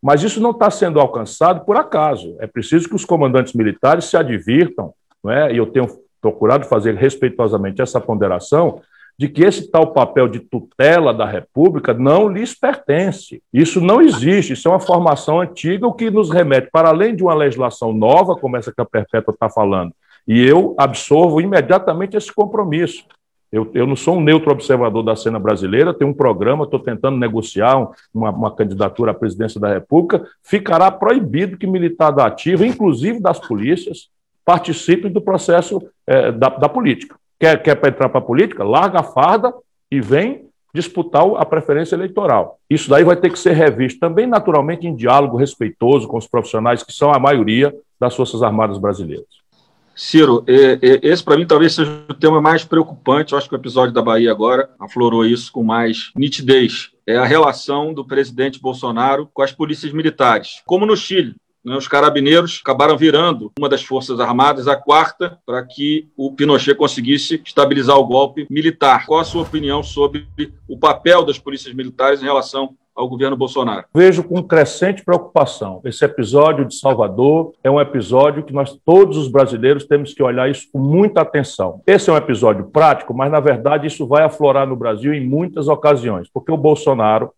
Mas 0.03 0.23
isso 0.23 0.41
não 0.41 0.51
está 0.51 0.71
sendo 0.71 1.01
alcançado 1.01 1.65
por 1.65 1.77
acaso. 1.77 2.37
É 2.41 2.47
preciso 2.47 2.89
que 2.89 2.95
os 2.95 3.05
comandantes 3.05 3.55
militares 3.55 4.07
se 4.07 4.17
advirtam, 4.17 4.93
não 5.23 5.33
é? 5.33 5.53
e 5.53 5.57
eu 5.57 5.67
tenho 5.67 5.87
procurado 6.21 6.67
fazer 6.67 6.95
respeitosamente 6.95 7.81
essa 7.81 8.01
ponderação, 8.01 8.81
de 9.19 9.29
que 9.29 9.43
esse 9.43 9.71
tal 9.71 9.93
papel 9.93 10.29
de 10.29 10.41
tutela 10.41 11.13
da 11.15 11.25
República 11.25 11.95
não 11.95 12.29
lhes 12.29 12.55
pertence. 12.55 13.43
Isso 13.53 13.81
não 13.81 14.03
existe, 14.03 14.53
isso 14.53 14.69
é 14.69 14.71
uma 14.71 14.81
formação 14.81 15.41
antiga, 15.41 15.87
o 15.87 15.93
que 15.93 16.11
nos 16.11 16.31
remete, 16.31 16.69
para 16.71 16.91
além 16.91 17.17
de 17.17 17.23
uma 17.23 17.35
legislação 17.35 17.93
nova, 17.93 18.37
como 18.37 18.57
essa 18.57 18.73
que 18.73 18.81
a 18.81 18.85
Perpétua 18.85 19.33
está 19.33 19.49
falando, 19.49 19.93
e 20.29 20.45
eu 20.45 20.75
absorvo 20.77 21.41
imediatamente 21.41 22.17
esse 22.17 22.33
compromisso. 22.33 23.05
Eu, 23.51 23.71
eu, 23.75 23.87
não 23.87 23.95
sou 23.95 24.17
um 24.17 24.21
neutro 24.21 24.51
observador 24.51 25.05
da 25.05 25.15
cena 25.15 25.39
brasileira, 25.39 25.95
tenho 25.95 26.11
um 26.11 26.15
programa, 26.15 26.65
estou 26.65 26.81
tentando 26.81 27.17
negociar 27.17 27.89
uma, 28.13 28.31
uma, 28.31 28.55
candidatura 28.55 29.13
à 29.13 29.15
presidência 29.15 29.61
da 29.61 29.73
República. 29.73 30.27
Ficará 30.43 30.91
proibido 30.91 31.57
que 31.57 31.67
militar 31.67 32.11
da 32.11 32.27
ativa, 32.27 32.67
inclusive 32.67 33.21
das 33.21 33.39
polícias, 33.39 34.09
participem 34.45 35.13
do 35.13 35.21
processo 35.21 35.81
é, 36.07 36.33
da, 36.33 36.49
da 36.49 36.69
política. 36.69 37.17
Quer, 37.39 37.63
quer 37.63 37.77
entrar 37.87 38.09
para 38.09 38.19
a 38.19 38.23
política? 38.23 38.65
Larga 38.65 39.01
a 39.01 39.03
farda 39.03 39.53
e 39.91 40.01
vem 40.01 40.47
disputar 40.75 41.25
a 41.37 41.45
preferência 41.45 41.95
eleitoral. 41.95 42.59
Isso 42.69 42.91
daí 42.91 43.03
vai 43.03 43.17
ter 43.17 43.31
que 43.31 43.39
ser 43.39 43.53
revisto 43.53 43.99
também, 43.99 44.27
naturalmente, 44.27 44.87
em 44.87 44.95
diálogo 44.95 45.37
respeitoso 45.37 46.07
com 46.07 46.19
os 46.19 46.27
profissionais 46.27 46.83
que 46.83 46.93
são 46.93 47.13
a 47.13 47.19
maioria 47.19 47.75
das 47.99 48.15
Forças 48.15 48.43
Armadas 48.43 48.79
brasileiras. 48.79 49.47
Ciro, 49.95 50.45
esse 50.47 51.25
para 51.25 51.39
mim 51.39 51.47
talvez 51.47 51.75
seja 51.75 52.05
o 52.11 52.13
tema 52.13 52.39
mais 52.39 52.63
preocupante. 52.63 53.33
Eu 53.33 53.39
acho 53.39 53.49
que 53.49 53.55
o 53.55 53.59
episódio 53.59 53.95
da 53.95 54.03
Bahia 54.03 54.31
agora 54.31 54.69
aflorou 54.79 55.25
isso 55.25 55.51
com 55.51 55.63
mais 55.63 56.11
nitidez. 56.15 56.91
É 57.07 57.17
a 57.17 57.25
relação 57.25 57.95
do 57.95 58.05
presidente 58.05 58.61
Bolsonaro 58.61 59.27
com 59.33 59.41
as 59.41 59.53
polícias 59.53 59.95
militares. 59.95 60.61
Como 60.67 60.85
no 60.85 60.95
Chile, 60.95 61.35
né, 61.67 61.77
os 61.77 61.89
carabineiros 61.89 62.61
acabaram 62.63 62.97
virando 62.97 63.53
uma 63.59 63.69
das 63.69 63.83
forças 63.83 64.21
armadas, 64.21 64.69
a 64.69 64.77
quarta, 64.77 65.39
para 65.45 65.65
que 65.65 66.09
o 66.17 66.33
Pinochet 66.33 66.77
conseguisse 66.77 67.43
estabilizar 67.45 67.97
o 67.97 68.07
golpe 68.07 68.47
militar. 68.49 69.05
Qual 69.05 69.19
a 69.19 69.25
sua 69.25 69.43
opinião 69.43 69.83
sobre 69.83 70.29
o 70.69 70.79
papel 70.79 71.25
das 71.25 71.41
polícias 71.41 71.75
militares 71.75 72.23
em 72.23 72.25
relação 72.25 72.77
ao 72.95 73.09
governo 73.09 73.37
Bolsonaro? 73.37 73.85
Vejo 73.93 74.23
com 74.23 74.41
crescente 74.45 75.05
preocupação. 75.05 75.81
Esse 75.85 76.05
episódio 76.05 76.65
de 76.65 76.77
Salvador 76.77 77.53
é 77.65 77.71
um 77.71 77.81
episódio 77.81 78.45
que 78.45 78.53
nós, 78.53 78.79
todos 78.85 79.17
os 79.17 79.29
brasileiros, 79.29 79.87
temos 79.87 80.15
que 80.15 80.23
olhar 80.23 80.49
isso 80.49 80.69
com 80.73 80.79
muita 80.79 81.23
atenção. 81.23 81.83
Esse 81.85 82.09
é 82.09 82.13
um 82.13 82.17
episódio 82.17 82.67
prático, 82.67 83.13
mas, 83.13 83.31
na 83.31 83.41
verdade, 83.41 83.89
isso 83.89 84.07
vai 84.07 84.23
aflorar 84.23 84.69
no 84.69 84.77
Brasil 84.77 85.13
em 85.13 85.27
muitas 85.27 85.67
ocasiões, 85.67 86.29
porque 86.33 86.53
o 86.53 86.57
Bolsonaro 86.57 87.33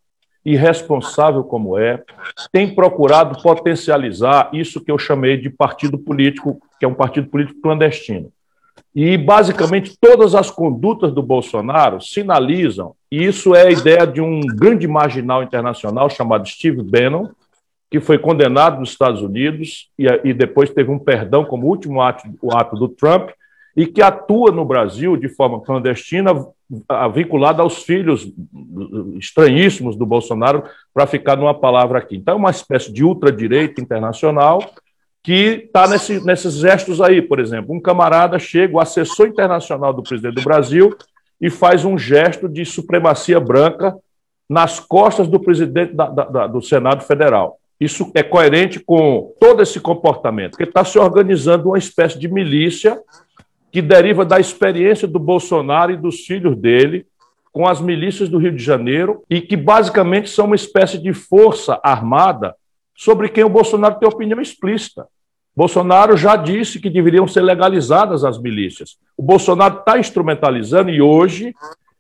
irresponsável 0.45 1.45
como 1.45 1.78
é, 1.78 2.02
tem 2.52 2.75
procurado 2.75 3.42
potencializar 3.42 4.50
isso 4.52 4.83
que 4.83 4.90
eu 4.90 4.99
chamei 4.99 5.37
de 5.37 5.50
partido 5.50 5.99
político, 5.99 6.61
que 6.78 6.85
é 6.85 6.88
um 6.88 6.95
partido 6.95 7.28
político 7.28 7.61
clandestino. 7.61 8.33
E, 8.95 9.16
basicamente, 9.16 9.97
todas 10.00 10.35
as 10.35 10.50
condutas 10.50 11.12
do 11.12 11.23
Bolsonaro 11.23 12.00
sinalizam, 12.00 12.95
e 13.11 13.25
isso 13.25 13.54
é 13.54 13.66
a 13.66 13.71
ideia 13.71 14.07
de 14.07 14.21
um 14.21 14.40
grande 14.40 14.88
marginal 14.88 15.42
internacional 15.42 16.09
chamado 16.09 16.49
Steve 16.49 16.83
Bannon, 16.83 17.28
que 17.90 18.00
foi 18.00 18.18
condenado 18.18 18.80
nos 18.80 18.90
Estados 18.90 19.23
Unidos 19.23 19.88
e, 19.99 20.07
e 20.25 20.35
depois 20.35 20.71
teve 20.71 20.90
um 20.90 20.99
perdão 20.99 21.45
como 21.45 21.66
último 21.66 22.02
ato, 22.02 22.28
o 22.42 22.54
ato 22.54 22.76
do 22.76 22.88
Trump, 22.88 23.30
e 23.78 23.87
que 23.87 24.02
atua 24.02 24.50
no 24.50 24.64
Brasil 24.64 25.16
de 25.16 25.28
forma 25.28 25.61
clandestina, 25.61 26.32
vinculada 27.14 27.62
aos 27.62 27.85
filhos 27.85 28.28
estranhíssimos 29.16 29.94
do 29.94 30.04
Bolsonaro, 30.04 30.64
para 30.92 31.06
ficar 31.06 31.37
numa 31.37 31.54
palavra 31.54 32.00
aqui. 32.00 32.16
Então, 32.16 32.35
é 32.35 32.37
uma 32.37 32.50
espécie 32.50 32.92
de 32.92 33.04
ultradireita 33.04 33.80
internacional 33.80 34.58
que 35.23 35.62
está 35.66 35.87
nesse, 35.87 36.18
nesses 36.25 36.54
gestos 36.54 37.00
aí, 37.00 37.23
por 37.23 37.38
exemplo. 37.38 37.73
Um 37.73 37.80
camarada 37.80 38.37
chega, 38.37 38.75
o 38.75 38.80
assessor 38.80 39.28
internacional 39.28 39.92
do 39.94 40.02
presidente 40.02 40.35
do 40.35 40.42
Brasil, 40.42 40.92
e 41.40 41.49
faz 41.49 41.85
um 41.85 41.97
gesto 41.97 42.49
de 42.49 42.64
supremacia 42.64 43.38
branca 43.38 43.97
nas 44.50 44.80
costas 44.80 45.28
do 45.28 45.38
presidente 45.38 45.94
da, 45.94 46.06
da, 46.08 46.47
do 46.49 46.61
Senado 46.61 47.04
Federal. 47.04 47.61
Isso 47.78 48.11
é 48.12 48.25
coerente 48.25 48.80
com 48.80 49.32
todo 49.38 49.62
esse 49.62 49.78
comportamento, 49.78 50.56
que 50.56 50.64
está 50.64 50.85
se 50.85 50.99
organizando 50.99 51.68
uma 51.68 51.78
espécie 51.78 52.18
de 52.18 52.26
milícia 52.26 53.00
que 53.70 53.82
deriva 53.82 54.25
da 54.25 54.40
experiência 54.40 55.06
do 55.06 55.18
Bolsonaro 55.18 55.92
e 55.92 55.96
dos 55.96 56.20
filhos 56.20 56.56
dele 56.56 57.06
com 57.52 57.66
as 57.66 57.80
milícias 57.80 58.28
do 58.28 58.38
Rio 58.38 58.52
de 58.52 58.62
Janeiro 58.62 59.22
e 59.28 59.40
que 59.40 59.56
basicamente 59.56 60.30
são 60.30 60.46
uma 60.46 60.56
espécie 60.56 60.98
de 60.98 61.12
força 61.12 61.80
armada 61.82 62.54
sobre 62.94 63.28
quem 63.28 63.44
o 63.44 63.48
Bolsonaro 63.48 63.98
tem 63.98 64.08
opinião 64.08 64.40
explícita. 64.40 65.06
Bolsonaro 65.56 66.16
já 66.16 66.37
disse 66.37 66.78
que 66.78 66.88
deveriam 66.88 67.26
ser 67.26 67.40
legalizadas 67.40 68.25
as 68.25 68.40
milícias. 68.40 68.96
O 69.16 69.22
Bolsonaro 69.22 69.78
está 69.78 69.98
instrumentalizando 69.98 70.90
e 70.90 71.02
hoje 71.02 71.52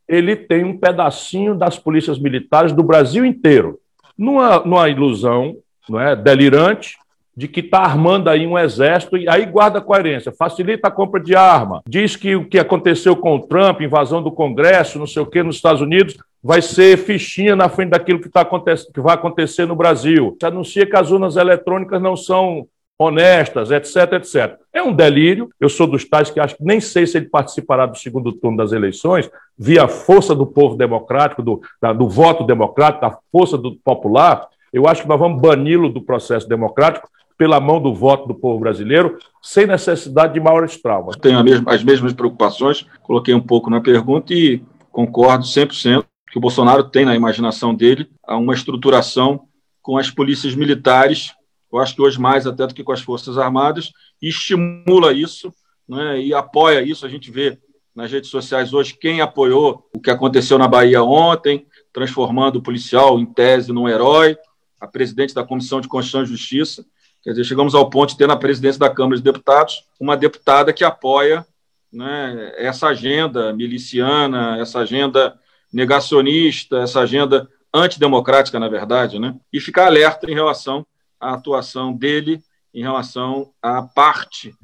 ele 0.06 0.36
tem 0.36 0.64
um 0.64 0.78
pedacinho 0.78 1.54
das 1.54 1.78
polícias 1.78 2.18
militares 2.18 2.72
do 2.72 2.82
Brasil 2.82 3.24
inteiro, 3.24 3.78
numa, 4.16 4.60
numa 4.60 4.88
ilusão 4.88 5.56
não 5.88 6.00
é, 6.00 6.14
delirante 6.14 6.96
de 7.38 7.46
que 7.46 7.60
está 7.60 7.78
armando 7.78 8.28
aí 8.28 8.44
um 8.48 8.58
exército 8.58 9.16
e 9.16 9.28
aí 9.28 9.46
guarda 9.46 9.80
coerência, 9.80 10.32
facilita 10.36 10.88
a 10.88 10.90
compra 10.90 11.20
de 11.22 11.36
arma, 11.36 11.84
diz 11.88 12.16
que 12.16 12.34
o 12.34 12.44
que 12.44 12.58
aconteceu 12.58 13.14
com 13.14 13.36
o 13.36 13.38
Trump, 13.38 13.80
invasão 13.80 14.20
do 14.20 14.32
Congresso, 14.32 14.98
não 14.98 15.06
sei 15.06 15.22
o 15.22 15.26
que, 15.26 15.40
nos 15.40 15.54
Estados 15.54 15.80
Unidos, 15.80 16.18
vai 16.42 16.60
ser 16.60 16.98
fichinha 16.98 17.54
na 17.54 17.68
frente 17.68 17.90
daquilo 17.90 18.20
que, 18.20 18.28
tá, 18.28 18.44
que 18.44 19.00
vai 19.00 19.14
acontecer 19.14 19.66
no 19.66 19.76
Brasil. 19.76 20.36
Se 20.40 20.46
anuncia 20.46 20.84
que 20.84 20.96
as 20.96 21.12
urnas 21.12 21.36
eletrônicas 21.36 22.02
não 22.02 22.16
são 22.16 22.66
honestas, 22.98 23.70
etc, 23.70 24.14
etc. 24.14 24.58
É 24.72 24.82
um 24.82 24.92
delírio. 24.92 25.48
Eu 25.60 25.68
sou 25.68 25.86
dos 25.86 26.04
tais 26.04 26.32
que 26.32 26.40
acho 26.40 26.56
que 26.56 26.64
nem 26.64 26.80
sei 26.80 27.06
se 27.06 27.18
ele 27.18 27.28
participará 27.28 27.86
do 27.86 27.96
segundo 27.96 28.32
turno 28.32 28.56
das 28.56 28.72
eleições, 28.72 29.30
via 29.56 29.86
força 29.86 30.34
do 30.34 30.44
povo 30.44 30.74
democrático, 30.76 31.40
do, 31.40 31.60
da, 31.80 31.92
do 31.92 32.08
voto 32.08 32.42
democrático, 32.42 33.02
da 33.02 33.16
força 33.30 33.56
do 33.56 33.76
popular. 33.76 34.48
Eu 34.72 34.88
acho 34.88 35.02
que 35.02 35.08
nós 35.08 35.20
vamos 35.20 35.40
bani-lo 35.40 35.88
do 35.88 36.02
processo 36.02 36.48
democrático 36.48 37.08
pela 37.38 37.60
mão 37.60 37.80
do 37.80 37.94
voto 37.94 38.26
do 38.26 38.34
povo 38.34 38.58
brasileiro, 38.58 39.16
sem 39.40 39.66
necessidade 39.66 40.34
de 40.34 40.40
maiores 40.40 40.76
traumas. 40.82 41.16
Tenho 41.16 41.42
mesma, 41.42 41.72
as 41.72 41.82
mesmas 41.82 42.12
preocupações, 42.12 42.84
coloquei 43.02 43.32
um 43.32 43.40
pouco 43.40 43.70
na 43.70 43.80
pergunta 43.80 44.34
e 44.34 44.60
concordo 44.90 45.44
100% 45.44 46.04
que 46.30 46.36
o 46.36 46.40
Bolsonaro 46.40 46.84
tem 46.84 47.06
na 47.06 47.14
imaginação 47.14 47.74
dele 47.74 48.10
uma 48.28 48.52
estruturação 48.52 49.46
com 49.80 49.96
as 49.96 50.10
polícias 50.10 50.54
militares 50.54 51.32
eu 51.72 51.78
acho 51.78 51.94
que 51.94 52.02
hoje 52.02 52.20
mais 52.20 52.46
até 52.46 52.66
do 52.66 52.74
que 52.74 52.82
com 52.82 52.92
as 52.92 53.00
Forças 53.00 53.36
Armadas, 53.36 53.92
e 54.20 54.28
estimula 54.28 55.12
isso 55.12 55.52
né, 55.88 56.20
e 56.20 56.34
apoia 56.34 56.82
isso. 56.82 57.04
A 57.04 57.08
gente 57.08 57.30
vê 57.30 57.58
nas 57.94 58.10
redes 58.10 58.30
sociais 58.30 58.72
hoje 58.72 58.96
quem 58.98 59.20
apoiou 59.20 59.86
o 59.94 60.00
que 60.00 60.10
aconteceu 60.10 60.58
na 60.58 60.68
Bahia 60.68 61.02
ontem, 61.02 61.66
transformando 61.92 62.56
o 62.56 62.62
policial 62.62 63.18
em 63.18 63.26
tese 63.26 63.72
num 63.72 63.88
herói, 63.88 64.36
a 64.80 64.86
presidente 64.86 65.34
da 65.34 65.44
Comissão 65.44 65.80
de 65.80 65.88
Constituição 65.88 66.22
e 66.22 66.26
Justiça. 66.26 66.86
Quer 67.28 67.32
dizer, 67.32 67.44
chegamos 67.44 67.74
ao 67.74 67.90
ponto 67.90 68.08
de 68.08 68.16
ter 68.16 68.26
na 68.26 68.38
presidência 68.38 68.78
da 68.78 68.88
Câmara 68.88 69.18
de 69.18 69.22
Deputados 69.22 69.84
uma 70.00 70.16
deputada 70.16 70.72
que 70.72 70.82
apoia 70.82 71.44
né, 71.92 72.54
essa 72.56 72.88
agenda 72.88 73.52
miliciana, 73.52 74.56
essa 74.58 74.78
agenda 74.78 75.38
negacionista, 75.70 76.78
essa 76.78 77.00
agenda 77.00 77.46
antidemocrática, 77.70 78.58
na 78.58 78.66
verdade, 78.66 79.18
né? 79.18 79.34
e 79.52 79.60
ficar 79.60 79.88
alerta 79.88 80.30
em 80.30 80.32
relação 80.32 80.86
a 81.20 81.34
atuação 81.34 81.92
dele 81.92 82.40
em 82.72 82.80
relação 82.80 83.50
à 83.60 83.82
parte 83.82 84.54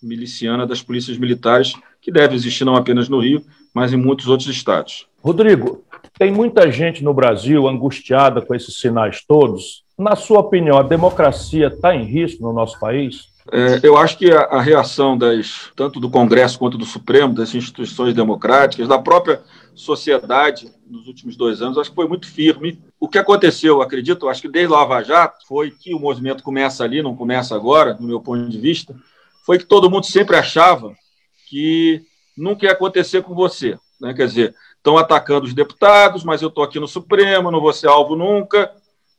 miliciana 0.00 0.64
das 0.64 0.80
polícias 0.80 1.18
militares, 1.18 1.74
que 2.00 2.12
deve 2.12 2.36
existir 2.36 2.64
não 2.64 2.76
apenas 2.76 3.08
no 3.08 3.18
Rio, 3.18 3.44
mas 3.74 3.92
em 3.92 3.96
muitos 3.96 4.28
outros 4.28 4.48
estados. 4.48 5.08
Rodrigo, 5.20 5.84
tem 6.16 6.30
muita 6.30 6.70
gente 6.70 7.02
no 7.02 7.12
Brasil 7.12 7.66
angustiada 7.66 8.40
com 8.40 8.54
esses 8.54 8.78
sinais 8.78 9.24
todos. 9.26 9.81
Na 9.98 10.16
sua 10.16 10.40
opinião, 10.40 10.78
a 10.78 10.82
democracia 10.82 11.68
está 11.68 11.94
em 11.94 12.04
risco 12.04 12.42
no 12.42 12.52
nosso 12.52 12.78
país? 12.78 13.32
É, 13.50 13.80
eu 13.82 13.96
acho 13.96 14.16
que 14.16 14.30
a, 14.30 14.42
a, 14.42 14.60
reação 14.60 15.18
das, 15.18 15.70
tanto 15.74 15.98
do 15.98 16.08
Congresso 16.08 16.58
quanto 16.58 16.78
do 16.78 16.84
Supremo, 16.84 17.34
das 17.34 17.54
instituições 17.54 18.14
democráticas, 18.14 18.86
da 18.86 18.98
própria 18.98 19.42
sociedade 19.74 20.70
nos 20.86 21.06
últimos 21.06 21.36
dois 21.36 21.60
anos, 21.60 21.76
acho 21.76 21.90
que 21.90 21.96
foi 21.96 22.06
muito 22.06 22.30
firme. 22.30 22.80
O 23.00 23.08
que 23.08 23.18
aconteceu, 23.18 23.82
acredito, 23.82 24.28
acho 24.28 24.42
que 24.42 24.48
desde 24.48 24.72
Lava 24.72 25.02
Jato, 25.02 25.46
foi 25.46 25.70
que 25.72 25.94
o 25.94 25.98
movimento 25.98 26.42
começa 26.42 26.84
ali, 26.84 27.02
não 27.02 27.16
começa 27.16 27.54
agora, 27.54 27.96
no 27.98 28.06
meu 28.06 28.20
ponto 28.20 28.48
de 28.48 28.58
vista, 28.58 28.94
foi 29.44 29.58
que 29.58 29.64
todo 29.64 29.90
mundo 29.90 30.06
sempre 30.06 30.36
achava 30.36 30.94
que 31.48 32.02
nunca 32.36 32.66
ia 32.66 32.72
acontecer 32.72 33.22
com 33.22 33.34
você. 33.34 33.76
Né? 34.00 34.14
Quer 34.14 34.26
dizer, 34.26 34.54
estão 34.76 34.96
atacando 34.96 35.46
os 35.46 35.54
deputados, 35.54 36.22
mas 36.22 36.42
eu 36.42 36.48
estou 36.48 36.62
aqui 36.62 36.78
no 36.78 36.86
Supremo, 36.86 37.50
não 37.50 37.60
vou 37.60 37.72
ser 37.72 37.88
alvo 37.88 38.14
nunca. 38.14 38.70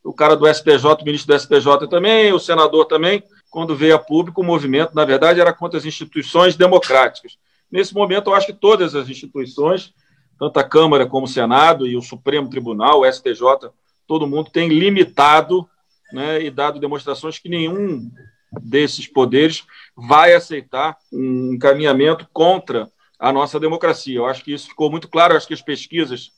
O 0.04 0.12
cara 0.12 0.36
do 0.36 0.46
STJ, 0.46 0.84
o 1.00 1.04
ministro 1.04 1.34
do 1.34 1.40
STJ 1.40 1.88
também, 1.88 2.32
o 2.32 2.38
senador 2.38 2.84
também. 2.84 3.22
Quando 3.50 3.74
veio 3.74 3.94
a 3.94 3.98
público, 3.98 4.42
o 4.42 4.44
movimento, 4.44 4.94
na 4.94 5.04
verdade, 5.04 5.40
era 5.40 5.52
contra 5.52 5.78
as 5.78 5.86
instituições 5.86 6.56
democráticas. 6.56 7.38
Nesse 7.70 7.94
momento, 7.94 8.28
eu 8.28 8.34
acho 8.34 8.46
que 8.46 8.52
todas 8.52 8.94
as 8.94 9.08
instituições 9.08 9.94
tanto 10.38 10.58
a 10.58 10.64
Câmara 10.64 11.06
como 11.06 11.26
o 11.26 11.28
Senado 11.28 11.86
e 11.86 11.96
o 11.96 12.02
Supremo 12.02 12.50
Tribunal, 12.50 13.00
o 13.00 13.12
STJ, 13.12 13.70
todo 14.06 14.26
mundo 14.26 14.50
tem 14.50 14.68
limitado 14.68 15.68
né, 16.12 16.42
e 16.42 16.50
dado 16.50 16.80
demonstrações 16.80 17.38
que 17.38 17.48
nenhum 17.48 18.10
desses 18.60 19.06
poderes 19.06 19.64
vai 19.96 20.34
aceitar 20.34 20.96
um 21.12 21.54
encaminhamento 21.54 22.28
contra 22.32 22.90
a 23.18 23.32
nossa 23.32 23.58
democracia. 23.58 24.16
Eu 24.16 24.26
acho 24.26 24.44
que 24.44 24.52
isso 24.52 24.68
ficou 24.68 24.90
muito 24.90 25.08
claro, 25.08 25.32
eu 25.32 25.36
acho 25.36 25.46
que 25.46 25.54
as 25.54 25.62
pesquisas 25.62 26.32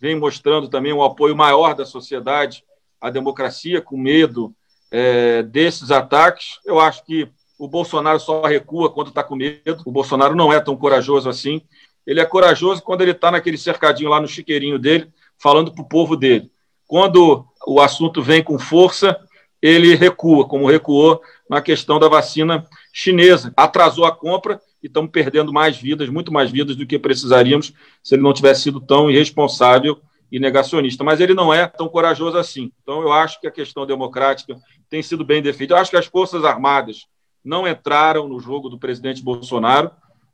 vêm 0.00 0.18
mostrando 0.18 0.68
também 0.68 0.92
um 0.92 1.02
apoio 1.02 1.36
maior 1.36 1.74
da 1.74 1.86
sociedade 1.86 2.64
à 3.02 3.10
democracia, 3.10 3.82
com 3.82 3.98
medo 3.98 4.54
é, 4.90 5.42
desses 5.42 5.90
ataques. 5.90 6.60
Eu 6.64 6.80
acho 6.80 7.04
que 7.04 7.28
o 7.58 7.68
Bolsonaro 7.68 8.18
só 8.18 8.42
recua 8.42 8.90
quando 8.90 9.08
está 9.08 9.22
com 9.22 9.36
medo. 9.36 9.82
O 9.84 9.92
Bolsonaro 9.92 10.34
não 10.34 10.50
é 10.50 10.60
tão 10.60 10.76
corajoso 10.76 11.28
assim 11.28 11.60
ele 12.06 12.20
é 12.20 12.24
corajoso 12.24 12.82
quando 12.82 13.02
ele 13.02 13.12
está 13.12 13.30
naquele 13.30 13.56
cercadinho 13.56 14.10
lá 14.10 14.20
no 14.20 14.28
chiqueirinho 14.28 14.78
dele, 14.78 15.08
falando 15.38 15.72
para 15.72 15.82
o 15.82 15.88
povo 15.88 16.16
dele. 16.16 16.50
Quando 16.86 17.46
o 17.66 17.80
assunto 17.80 18.22
vem 18.22 18.42
com 18.42 18.58
força, 18.58 19.16
ele 19.60 19.94
recua, 19.94 20.46
como 20.46 20.68
recuou 20.68 21.22
na 21.48 21.62
questão 21.62 21.98
da 21.98 22.08
vacina 22.08 22.66
chinesa. 22.92 23.52
Atrasou 23.56 24.04
a 24.04 24.12
compra 24.12 24.60
e 24.82 24.88
estamos 24.88 25.10
perdendo 25.10 25.52
mais 25.52 25.76
vidas, 25.76 26.08
muito 26.08 26.32
mais 26.32 26.50
vidas 26.50 26.74
do 26.74 26.86
que 26.86 26.98
precisaríamos 26.98 27.72
se 28.02 28.14
ele 28.14 28.22
não 28.22 28.32
tivesse 28.32 28.62
sido 28.62 28.80
tão 28.80 29.10
irresponsável 29.10 30.00
e 30.32 30.40
negacionista. 30.40 31.04
Mas 31.04 31.20
ele 31.20 31.34
não 31.34 31.54
é 31.54 31.68
tão 31.68 31.88
corajoso 31.88 32.36
assim. 32.38 32.72
Então, 32.82 33.02
eu 33.02 33.12
acho 33.12 33.40
que 33.40 33.46
a 33.46 33.52
questão 33.52 33.86
democrática 33.86 34.56
tem 34.90 35.02
sido 35.02 35.24
bem 35.24 35.40
defendida. 35.40 35.74
Eu 35.74 35.78
acho 35.78 35.90
que 35.90 35.96
as 35.96 36.06
Forças 36.06 36.44
Armadas 36.44 37.06
não 37.44 37.68
entraram 37.68 38.26
no 38.26 38.40
jogo 38.40 38.68
do 38.68 38.78
presidente 38.78 39.22
Bolsonaro 39.22 39.90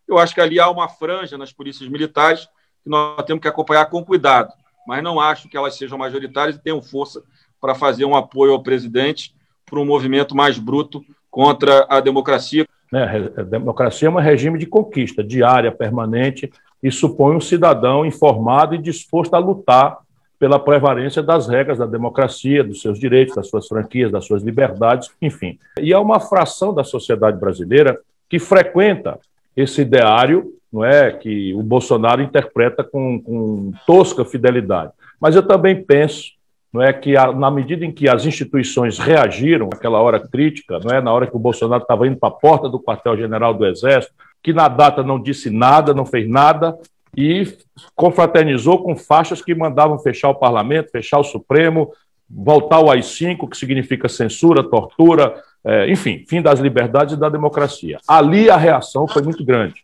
eu 0.08 0.18
acho 0.18 0.34
que 0.34 0.40
ali 0.40 0.58
há 0.58 0.70
uma 0.70 0.88
franja 0.88 1.36
nas 1.36 1.52
polícias 1.52 1.88
militares 1.88 2.46
que 2.82 2.88
nós 2.88 3.22
temos 3.26 3.42
que 3.42 3.48
acompanhar 3.48 3.84
com 3.86 4.02
cuidado, 4.02 4.50
mas 4.86 5.02
não 5.02 5.20
acho 5.20 5.48
que 5.48 5.56
elas 5.56 5.76
sejam 5.76 5.98
majoritárias 5.98 6.56
e 6.56 6.62
tenham 6.62 6.80
força 6.80 7.22
para 7.60 7.74
fazer 7.74 8.06
um 8.06 8.16
apoio 8.16 8.52
ao 8.52 8.62
presidente 8.62 9.34
para 9.66 9.78
um 9.78 9.84
movimento 9.84 10.34
mais 10.34 10.58
bruto 10.58 11.04
contra 11.30 11.86
a 11.90 12.00
democracia. 12.00 12.66
É, 12.94 13.40
a 13.40 13.42
democracia 13.42 14.08
é 14.08 14.10
um 14.10 14.16
regime 14.16 14.58
de 14.58 14.64
conquista 14.64 15.22
diária, 15.22 15.70
permanente, 15.70 16.50
e 16.82 16.90
supõe 16.90 17.36
um 17.36 17.40
cidadão 17.40 18.06
informado 18.06 18.74
e 18.74 18.78
disposto 18.78 19.34
a 19.34 19.38
lutar 19.38 19.98
pela 20.38 20.58
prevalência 20.58 21.22
das 21.22 21.48
regras 21.48 21.78
da 21.78 21.86
democracia, 21.86 22.62
dos 22.62 22.80
seus 22.80 22.98
direitos, 22.98 23.34
das 23.34 23.48
suas 23.48 23.66
franquias, 23.66 24.12
das 24.12 24.24
suas 24.24 24.42
liberdades, 24.42 25.10
enfim. 25.20 25.58
E 25.80 25.92
é 25.92 25.98
uma 25.98 26.20
fração 26.20 26.72
da 26.72 26.84
sociedade 26.84 27.38
brasileira 27.38 27.98
que 28.28 28.38
frequenta 28.38 29.18
esse 29.56 29.80
ideário 29.80 30.52
não 30.72 30.84
é 30.84 31.10
que 31.10 31.54
o 31.54 31.62
Bolsonaro 31.62 32.22
interpreta 32.22 32.84
com, 32.84 33.20
com 33.20 33.72
tosca 33.86 34.24
fidelidade. 34.24 34.92
Mas 35.18 35.34
eu 35.34 35.42
também 35.42 35.82
penso 35.82 36.38
não 36.72 36.82
é 36.82 36.92
que 36.92 37.16
a, 37.16 37.32
na 37.32 37.50
medida 37.50 37.84
em 37.84 37.90
que 37.90 38.08
as 38.08 38.26
instituições 38.26 38.98
reagiram 38.98 39.70
àquela 39.72 40.00
hora 40.00 40.20
crítica, 40.20 40.78
não 40.78 40.94
é 40.94 41.00
na 41.00 41.12
hora 41.12 41.26
que 41.26 41.34
o 41.34 41.38
Bolsonaro 41.38 41.82
estava 41.82 42.06
indo 42.06 42.18
para 42.18 42.28
a 42.28 42.32
porta 42.32 42.68
do 42.68 42.78
quartel-general 42.78 43.54
do 43.54 43.66
Exército, 43.66 44.14
que 44.42 44.52
na 44.52 44.68
data 44.68 45.02
não 45.02 45.20
disse 45.20 45.50
nada, 45.50 45.94
não 45.94 46.06
fez 46.06 46.28
nada 46.28 46.78
e 47.16 47.56
confraternizou 47.94 48.82
com 48.82 48.96
faixas 48.96 49.42
que 49.42 49.54
mandavam 49.54 49.98
fechar 49.98 50.30
o 50.30 50.34
parlamento, 50.34 50.90
fechar 50.90 51.18
o 51.18 51.24
Supremo, 51.24 51.92
voltar 52.28 52.76
ao 52.76 52.90
AI-5, 52.90 53.48
que 53.48 53.56
significa 53.56 54.08
censura, 54.08 54.62
tortura, 54.62 55.34
é, 55.64 55.90
enfim, 55.90 56.24
fim 56.28 56.40
das 56.42 56.60
liberdades 56.60 57.14
e 57.14 57.18
da 57.18 57.28
democracia. 57.28 57.98
Ali 58.06 58.50
a 58.50 58.56
reação 58.56 59.08
foi 59.08 59.22
muito 59.22 59.44
grande. 59.44 59.82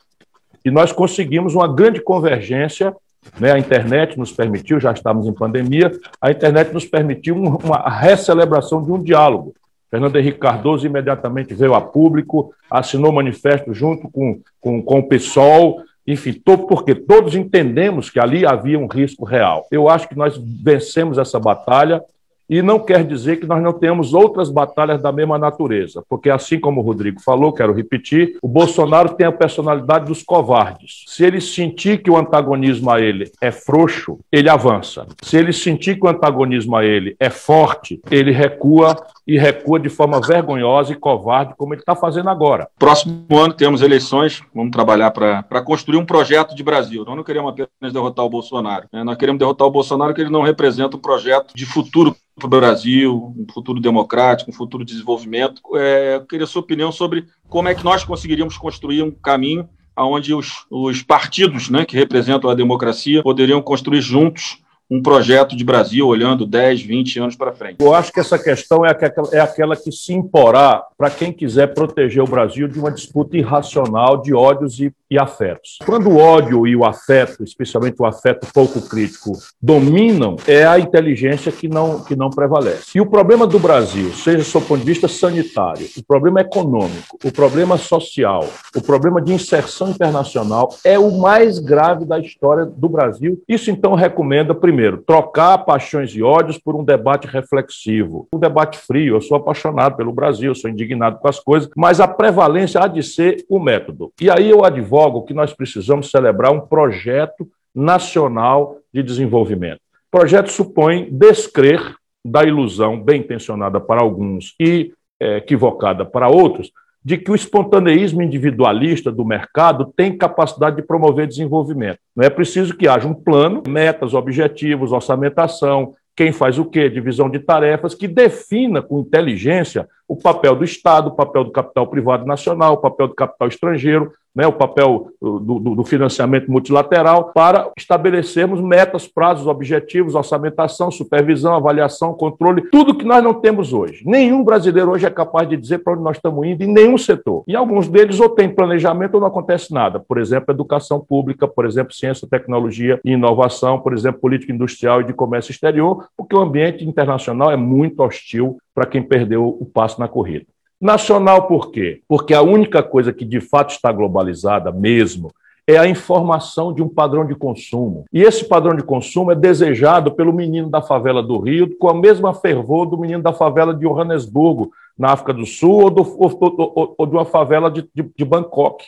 E 0.65 0.71
nós 0.71 0.93
conseguimos 0.93 1.55
uma 1.55 1.69
grande 1.69 2.01
convergência. 2.01 2.95
Né, 3.41 3.53
a 3.53 3.59
internet 3.59 4.19
nos 4.19 4.33
permitiu, 4.33 4.79
já 4.79 4.93
estávamos 4.93 5.27
em 5.27 5.33
pandemia, 5.33 5.91
a 6.21 6.31
internet 6.31 6.75
nos 6.75 6.85
permitiu 6.85 7.35
uma 7.35 7.89
recelebração 7.89 8.83
de 8.83 8.93
um 8.93 9.03
diálogo. 9.03 9.55
Fernando 9.91 10.17
Henrique 10.17 10.39
Cardoso 10.39 10.87
imediatamente 10.87 11.55
veio 11.55 11.75
a 11.75 11.81
público, 11.81 12.53
assinou 12.71 13.13
manifesto 13.13 13.73
junto 13.73 14.11
com, 14.11 14.41
com, 14.61 14.83
com 14.83 14.99
o 14.99 15.09
PSOL, 15.09 15.83
enfim, 16.07 16.33
todo, 16.33 16.67
porque 16.67 16.95
todos 16.95 17.35
entendemos 17.35 18.11
que 18.11 18.21
ali 18.21 18.45
havia 18.45 18.79
um 18.79 18.87
risco 18.87 19.25
real. 19.25 19.67
Eu 19.71 19.89
acho 19.89 20.09
que 20.09 20.17
nós 20.17 20.37
vencemos 20.37 21.17
essa 21.17 21.39
batalha 21.39 22.03
e 22.49 22.61
não 22.61 22.79
quer 22.79 23.05
dizer 23.05 23.41
que 23.41 23.47
nós 23.47 23.63
não 23.63 23.73
tenhamos 23.73 24.13
outras 24.13 24.51
batalhas 24.51 25.01
da 25.01 25.11
mesma 25.11 25.39
natureza, 25.39 26.05
porque 26.09 26.29
assim 26.29 26.61
como 26.61 26.81
o 26.81 26.85
Rodrigo 26.85 27.21
falou, 27.21 27.53
quero 27.53 27.73
repetir, 27.73 28.37
o 28.43 28.49
Bolsonaro 28.49 29.15
tem 29.15 29.27
a 29.27 29.33
personalidade 29.33 30.07
dos 30.07 30.23
covardes. 30.23 31.05
Se 31.07 31.25
ele 31.25 31.41
sentir 31.41 32.03
que 32.03 32.11
o 32.11 32.17
antagonismo 32.17 32.91
a 32.91 33.01
ele 33.01 33.31
é 33.41 33.51
frouxo, 33.51 34.19
ele 34.31 34.51
avança. 34.51 35.07
Se 35.23 35.39
ele 35.39 35.53
sentir 35.53 35.99
que 35.99 36.05
o 36.07 36.09
antagonismo 36.09 36.77
a 36.77 36.85
ele 36.85 37.17
é 37.19 37.31
forte, 37.31 38.01
ele 38.11 38.31
recua 38.31 38.95
e 39.27 39.39
recua 39.39 39.81
de 39.81 39.89
forma 39.89 40.21
vergonhosa 40.21 40.93
e 40.93 40.97
covarde, 40.97 41.55
como 41.57 41.75
ele 41.75 41.81
está 41.81 41.97
fazendo 41.97 42.29
agora. 42.29 42.69
Próximo 42.79 43.27
ano 43.31 43.55
temos 43.55 43.83
eleições, 43.83 44.43
vamos 44.55 44.71
trabalhar 44.71 45.11
para 45.11 45.63
construir 45.63 45.99
um 45.99 46.07
projeto 46.07 46.55
de 46.55 46.63
Brasil. 46.63 47.05
Nós 47.05 47.17
não 47.17 47.25
queremos 47.25 47.51
apenas 47.51 47.93
derrotar 47.93 48.25
o 48.25 48.31
Bolsonaro, 48.31 48.87
né? 48.93 49.03
nós 49.03 49.17
queremos 49.17 49.39
derrotar 49.39 49.67
o 49.67 49.71
Bolsonaro 49.71 50.11
porque 50.11 50.23
ele 50.23 50.31
não 50.31 50.43
representa 50.43 50.97
um 50.97 51.01
projeto 51.01 51.55
de 51.55 51.65
futuro 51.65 52.15
para 52.37 52.47
o 52.47 52.51
Brasil, 52.51 53.35
um 53.37 53.47
futuro 53.53 53.81
democrático, 53.81 54.51
um 54.51 54.55
futuro 54.55 54.85
de 54.85 54.93
desenvolvimento. 54.93 55.63
É, 55.77 56.17
eu 56.17 56.27
queria 56.27 56.47
sua 56.47 56.63
opinião 56.63 56.91
sobre 56.91 57.27
como 57.49 57.69
é 57.69 57.75
que 57.75 57.85
nós 57.85 58.05
conseguiríamos 58.05 58.59
construir 58.59 59.03
um 59.03 59.11
caminho 59.11 59.69
onde 59.97 60.35
os, 60.35 60.67
os 60.71 61.03
partidos 61.03 61.71
né, 61.71 61.85
que 61.85 61.97
representam 61.97 62.51
a 62.51 62.55
democracia 62.55 63.23
poderiam 63.23 63.63
construir 63.63 64.01
juntos 64.01 64.59
um 64.95 65.03
projeto 65.03 65.57
de 65.57 65.65
Brasil 65.65 66.07
olhando 66.07 66.47
10, 66.47 66.83
20 66.83 67.19
anos 67.19 67.37
para 67.37 67.53
frente. 67.53 67.77
Eu 67.81 67.93
acho 67.93 68.13
que 68.13 68.21
essa 68.21 68.39
questão 68.39 68.87
é 68.87 68.91
aquela, 68.91 69.29
é 69.33 69.41
aquela 69.41 69.77
que 69.77 69.91
se 69.91 70.13
imporá 70.13 70.85
para 70.97 71.11
quem 71.11 71.33
quiser 71.33 71.75
proteger 71.75 72.23
o 72.23 72.27
Brasil 72.27 72.69
de 72.69 72.79
uma 72.79 72.93
disputa 72.93 73.37
irracional 73.37 74.23
de 74.23 74.33
ódios 74.33 74.79
e, 74.79 74.93
e 75.11 75.19
afetos. 75.19 75.79
Quando 75.85 76.11
o 76.11 76.19
ódio 76.19 76.65
e 76.65 76.77
o 76.77 76.85
afeto, 76.85 77.43
especialmente 77.43 78.01
o 78.01 78.07
afeto 78.07 78.47
pouco 78.55 78.81
crítico, 78.83 79.33
dominam, 79.61 80.37
é 80.47 80.65
a 80.65 80.79
inteligência 80.79 81.51
que 81.51 81.67
não, 81.67 82.05
que 82.05 82.15
não 82.15 82.31
prevalece. 82.31 82.97
E 82.97 83.01
o 83.01 83.07
problema 83.07 83.49
do 83.49 83.59
Brasil, 83.59 84.13
seja 84.13 84.45
do 84.45 84.65
ponto 84.65 84.81
de 84.81 84.87
vista 84.87 85.09
sanitário, 85.09 85.89
o 85.97 86.05
problema 86.05 86.41
econômico, 86.41 87.19
o 87.25 87.33
problema 87.33 87.77
social, 87.77 88.49
o 88.77 88.81
problema 88.81 89.21
de 89.21 89.33
inserção 89.33 89.91
internacional, 89.91 90.69
é 90.85 90.97
o 90.97 91.19
mais 91.19 91.59
grave 91.59 92.05
da 92.05 92.19
história 92.21 92.65
do 92.65 92.89
Brasil. 92.89 93.43
Isso, 93.49 93.71
então, 93.71 93.95
recomenda, 93.95 94.55
primeiro, 94.55 94.84
primeiro, 94.85 94.99
trocar 94.99 95.59
paixões 95.59 96.11
e 96.11 96.23
ódios 96.23 96.59
por 96.59 96.77
um 96.77 96.85
debate 96.85 97.27
reflexivo, 97.27 98.29
um 98.33 98.39
debate 98.39 98.79
frio. 98.79 99.17
Eu 99.17 99.21
sou 99.21 99.37
apaixonado 99.37 99.97
pelo 99.97 100.13
Brasil, 100.13 100.55
sou 100.55 100.71
indignado 100.71 101.19
com 101.19 101.29
as 101.29 101.41
coisas, 101.41 101.71
mas 101.75 102.01
a 102.01 102.09
prevalência 102.09 102.81
há 102.81 102.87
de 102.87 103.03
ser 103.03 103.45
o 103.49 103.59
método. 103.59 104.13
E 104.21 104.31
aí 104.31 104.51
eu 104.51 104.65
advogo 104.65 105.23
que 105.23 105.33
nós 105.33 105.53
precisamos 105.55 106.11
celebrar 106.11 106.53
um 106.53 106.61
projeto 106.61 107.49
nacional 107.75 108.79
de 108.93 109.03
desenvolvimento. 109.03 109.81
O 110.13 110.19
projeto 110.19 110.51
supõe 110.51 111.09
descrer 111.11 111.81
da 112.25 112.45
ilusão 112.45 113.01
bem 113.01 113.21
intencionada 113.21 113.81
para 113.81 114.03
alguns 114.03 114.55
e 114.61 114.93
é, 115.19 115.39
equivocada 115.39 116.05
para 116.05 116.29
outros, 116.29 116.71
de 117.05 117.19
que 117.19 117.31
o 117.31 117.35
espontaneísmo 117.35 118.23
individualista 118.23 119.13
do 119.13 119.25
mercado 119.25 119.93
tem 119.95 120.17
capacidade 120.17 120.77
de 120.77 120.83
promover 120.83 121.27
desenvolvimento. 121.27 121.99
Não 122.17 122.25
é 122.25 122.31
preciso 122.31 122.75
que 122.75 122.89
haja 122.89 123.07
um 123.07 123.13
plano, 123.13 123.63
metas, 123.69 124.15
objetivos, 124.15 124.91
orçamentação, 124.91 125.95
quem 126.17 126.33
faz 126.33 126.59
o 126.59 126.65
quê, 126.65 126.89
divisão 126.89 127.29
de 127.29 127.41
tarefas, 127.41 127.95
que 127.95 128.09
defina 128.09 128.81
com 128.81 129.01
inteligência 129.01 129.87
o 130.07 130.17
papel 130.17 130.55
do 130.55 130.65
Estado, 130.65 131.09
o 131.09 131.15
papel 131.15 131.45
do 131.45 131.51
capital 131.51 131.87
privado 131.89 132.25
nacional, 132.25 132.75
o 132.75 132.79
papel 132.79 133.09
do 133.09 133.15
capital 133.15 133.49
estrangeiro, 133.49 134.13
né, 134.35 134.47
o 134.47 134.53
papel 134.53 135.09
do, 135.21 135.39
do, 135.39 135.75
do, 135.77 135.85
financiamento 135.85 136.51
multilateral, 136.51 137.33
para 137.33 137.71
estabelecermos 137.79 138.61
metas, 138.61 139.07
prazos, 139.07 139.47
objetivos, 139.47 140.15
orçamentação, 140.15 140.91
supervisão, 140.91 141.55
avaliação, 141.55 142.13
controle, 142.13 142.69
tudo 142.71 142.97
que 142.97 143.05
nós 143.05 143.23
não 143.23 143.35
temos 143.35 143.73
hoje. 143.73 144.03
Nenhum 144.05 144.43
brasileiro 144.43 144.91
hoje 144.91 145.07
é 145.07 145.11
capaz 145.11 145.49
de 145.49 145.57
dizer 145.57 145.79
para 145.79 145.93
onde 145.93 146.03
nós 146.03 146.17
estamos 146.17 146.45
indo 146.47 146.63
em 146.63 146.73
nenhum 146.73 146.99
setor. 146.99 147.45
E 147.47 147.55
alguns 147.55 147.89
deles 147.89 148.19
ou 148.19 148.29
tem 148.29 148.49
planejamento 148.49 149.15
ou 149.15 149.21
não 149.21 149.29
acontece 149.29 149.73
nada. 149.73 150.01
Por 150.01 150.19
exemplo, 150.19 150.53
educação 150.53 151.01
pública, 151.01 151.47
por 151.47 151.65
exemplo, 151.65 151.95
ciência, 151.95 152.27
tecnologia 152.29 153.01
e 153.05 153.13
inovação, 153.13 153.79
por 153.79 153.93
exemplo, 153.93 154.21
política 154.21 154.53
industrial 154.53 155.01
e 155.01 155.05
de 155.05 155.13
comércio 155.13 155.53
exterior, 155.53 156.07
porque 156.17 156.35
o 156.35 156.41
ambiente 156.41 156.85
internacional 156.85 157.51
é 157.51 157.57
muito 157.57 158.01
hostil 158.03 158.59
para 158.75 158.87
quem 158.87 159.03
perdeu 159.03 159.47
o 159.47 159.65
passo 159.65 160.01
na 160.01 160.09
corrida. 160.09 160.47
Nacional 160.85 161.47
por 161.47 161.71
quê? 161.71 162.03
Porque 162.07 162.35
a 162.35 162.43
única 162.43 162.83
coisa 162.83 163.11
que 163.11 163.25
de 163.25 163.41
fato 163.41 163.71
está 163.71 163.91
globalizada 163.91 164.71
mesmo 164.71 165.33
é 165.67 165.79
a 165.79 165.89
informação 165.89 166.75
de 166.75 166.83
um 166.83 166.89
padrão 166.91 167.27
de 167.27 167.35
consumo. 167.35 168.05
E 168.13 168.21
esse 168.21 168.45
padrão 168.45 168.77
de 168.77 168.83
consumo 168.83 169.33
é 169.33 169.35
desejado 169.35 170.13
pelo 170.13 170.31
menino 170.31 170.69
da 170.69 170.83
favela 170.83 171.23
do 171.23 171.39
Rio 171.39 171.75
com 171.79 171.89
a 171.89 171.95
mesma 171.95 172.35
fervor 172.35 172.85
do 172.85 172.99
menino 172.99 173.23
da 173.23 173.33
favela 173.33 173.73
de 173.73 173.81
Johannesburgo, 173.81 174.73
na 174.99 175.13
África 175.13 175.33
do 175.33 175.47
Sul, 175.47 175.85
ou, 175.85 175.91
do, 175.91 176.03
ou, 176.03 176.55
ou, 176.59 176.95
ou 176.99 177.07
de 177.07 177.17
uma 177.17 177.25
favela 177.25 177.71
de, 177.71 177.89
de, 177.95 178.03
de 178.15 178.25
Bangkok. 178.27 178.85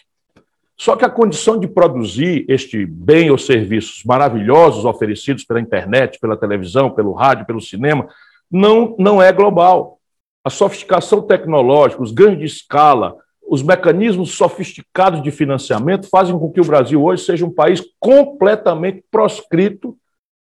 Só 0.77 0.97
que 0.97 1.05
a 1.07 1.09
condição 1.09 1.59
de 1.59 1.67
produzir 1.67 2.45
este 2.47 2.85
bem 2.85 3.31
ou 3.31 3.39
serviços 3.39 4.05
maravilhosos 4.05 4.85
oferecidos 4.85 5.45
pela 5.45 5.63
internet, 5.63 6.19
pela 6.21 6.37
televisão, 6.37 6.91
pelo 6.91 7.15
rádio, 7.15 7.47
pelo 7.47 7.63
cinema, 7.63 8.07
não, 8.53 8.95
não 8.99 9.23
é 9.23 9.33
global. 9.33 9.96
A 10.47 10.51
sofisticação 10.51 11.23
tecnológica, 11.23 12.01
os 12.01 12.13
ganhos 12.13 12.39
de 12.39 12.45
escala, 12.45 13.17
os 13.51 13.65
mecanismos 13.65 14.37
sofisticados 14.37 15.21
de 15.21 15.33
financiamento 15.33 16.09
fazem 16.09 16.39
com 16.39 16.53
que 16.53 16.61
o 16.61 16.65
Brasil 16.65 17.03
hoje 17.03 17.25
seja 17.25 17.45
um 17.45 17.51
país 17.51 17.83
completamente 17.99 19.03
proscrito 19.11 19.97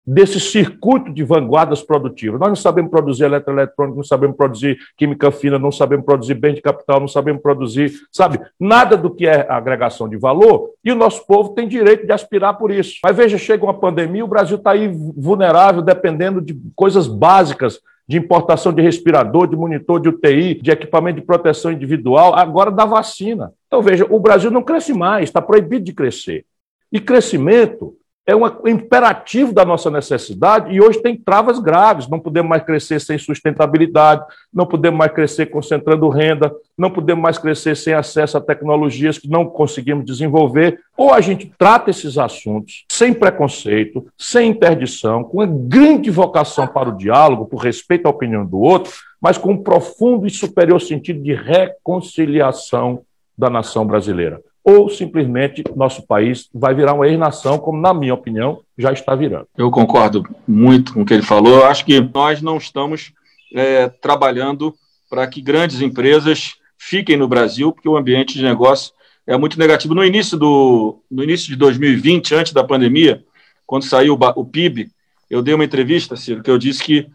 desse 0.06 0.40
circuito 0.40 1.12
de 1.12 1.22
vanguardas 1.22 1.82
produtivas. 1.82 2.40
Nós 2.40 2.48
não 2.48 2.56
sabemos 2.56 2.90
produzir 2.90 3.24
eletroeletrônico, 3.24 3.98
não 3.98 4.02
sabemos 4.02 4.38
produzir 4.38 4.78
química 4.96 5.30
fina, 5.30 5.58
não 5.58 5.70
sabemos 5.70 6.06
produzir 6.06 6.32
bem 6.32 6.54
de 6.54 6.62
capital, 6.62 6.98
não 6.98 7.06
sabemos 7.06 7.42
produzir, 7.42 7.92
sabe, 8.10 8.40
nada 8.58 8.96
do 8.96 9.14
que 9.14 9.26
é 9.26 9.46
agregação 9.50 10.08
de 10.08 10.16
valor, 10.16 10.70
e 10.82 10.90
o 10.90 10.96
nosso 10.96 11.26
povo 11.26 11.50
tem 11.50 11.68
direito 11.68 12.06
de 12.06 12.12
aspirar 12.12 12.54
por 12.54 12.70
isso. 12.70 12.94
Mas 13.04 13.14
veja, 13.14 13.36
chega 13.36 13.64
uma 13.64 13.78
pandemia, 13.78 14.24
o 14.24 14.28
Brasil 14.28 14.56
está 14.56 14.70
aí 14.70 14.88
vulnerável, 14.88 15.82
dependendo 15.82 16.40
de 16.40 16.58
coisas 16.74 17.06
básicas 17.06 17.80
de 18.10 18.18
importação 18.18 18.72
de 18.72 18.82
respirador, 18.82 19.46
de 19.46 19.54
monitor 19.54 20.00
de 20.00 20.08
UTI, 20.08 20.60
de 20.60 20.72
equipamento 20.72 21.20
de 21.20 21.24
proteção 21.24 21.70
individual, 21.70 22.34
agora 22.34 22.68
da 22.68 22.84
vacina. 22.84 23.52
Então, 23.68 23.80
veja, 23.80 24.04
o 24.10 24.18
Brasil 24.18 24.50
não 24.50 24.64
cresce 24.64 24.92
mais, 24.92 25.28
está 25.28 25.40
proibido 25.40 25.84
de 25.84 25.92
crescer. 25.92 26.44
E 26.90 26.98
crescimento 26.98 27.94
é 28.26 28.36
um 28.36 28.46
imperativo 28.68 29.52
da 29.52 29.64
nossa 29.64 29.90
necessidade 29.90 30.72
e 30.72 30.80
hoje 30.80 31.02
tem 31.02 31.16
travas 31.16 31.58
graves. 31.58 32.08
Não 32.08 32.20
podemos 32.20 32.48
mais 32.48 32.62
crescer 32.62 33.00
sem 33.00 33.18
sustentabilidade, 33.18 34.22
não 34.52 34.66
podemos 34.66 34.98
mais 34.98 35.12
crescer 35.12 35.46
concentrando 35.46 36.08
renda, 36.08 36.52
não 36.76 36.90
podemos 36.90 37.22
mais 37.22 37.38
crescer 37.38 37.76
sem 37.76 37.94
acesso 37.94 38.36
a 38.36 38.40
tecnologias 38.40 39.18
que 39.18 39.28
não 39.28 39.46
conseguimos 39.46 40.04
desenvolver. 40.04 40.78
Ou 40.96 41.12
a 41.12 41.20
gente 41.20 41.52
trata 41.58 41.90
esses 41.90 42.18
assuntos 42.18 42.84
sem 42.88 43.12
preconceito, 43.12 44.06
sem 44.16 44.50
interdição, 44.50 45.24
com 45.24 45.38
uma 45.38 45.46
grande 45.46 46.10
vocação 46.10 46.66
para 46.66 46.90
o 46.90 46.96
diálogo, 46.96 47.46
por 47.46 47.58
respeito 47.58 48.06
à 48.06 48.10
opinião 48.10 48.44
do 48.44 48.60
outro, 48.60 48.92
mas 49.20 49.38
com 49.38 49.52
um 49.52 49.62
profundo 49.62 50.26
e 50.26 50.30
superior 50.30 50.80
sentido 50.80 51.20
de 51.22 51.34
reconciliação 51.34 53.02
da 53.36 53.50
nação 53.50 53.86
brasileira 53.86 54.40
ou 54.62 54.88
simplesmente 54.88 55.64
nosso 55.74 56.06
país 56.06 56.48
vai 56.52 56.74
virar 56.74 56.94
uma 56.94 57.08
ex-nação, 57.08 57.58
como, 57.58 57.80
na 57.80 57.94
minha 57.94 58.14
opinião, 58.14 58.60
já 58.76 58.92
está 58.92 59.14
virando. 59.14 59.46
Eu 59.56 59.70
concordo 59.70 60.24
muito 60.46 60.92
com 60.92 61.02
o 61.02 61.06
que 61.06 61.14
ele 61.14 61.22
falou. 61.22 61.60
Eu 61.60 61.66
acho 61.66 61.84
que 61.84 62.00
nós 62.00 62.42
não 62.42 62.56
estamos 62.56 63.12
é, 63.54 63.88
trabalhando 63.88 64.74
para 65.08 65.26
que 65.26 65.40
grandes 65.40 65.80
empresas 65.80 66.54
fiquem 66.78 67.16
no 67.16 67.28
Brasil, 67.28 67.72
porque 67.72 67.88
o 67.88 67.96
ambiente 67.96 68.34
de 68.34 68.42
negócio 68.42 68.92
é 69.26 69.36
muito 69.36 69.58
negativo. 69.58 69.94
No 69.94 70.04
início, 70.04 70.36
do, 70.36 71.02
no 71.10 71.22
início 71.22 71.48
de 71.48 71.56
2020, 71.56 72.34
antes 72.34 72.52
da 72.52 72.64
pandemia, 72.64 73.24
quando 73.66 73.84
saiu 73.84 74.14
o, 74.14 74.40
o 74.40 74.44
PIB, 74.44 74.90
eu 75.28 75.42
dei 75.42 75.54
uma 75.54 75.64
entrevista, 75.64 76.16
Ciro, 76.16 76.42
que 76.42 76.50
eu 76.50 76.58
disse 76.58 76.82
que 76.82 77.08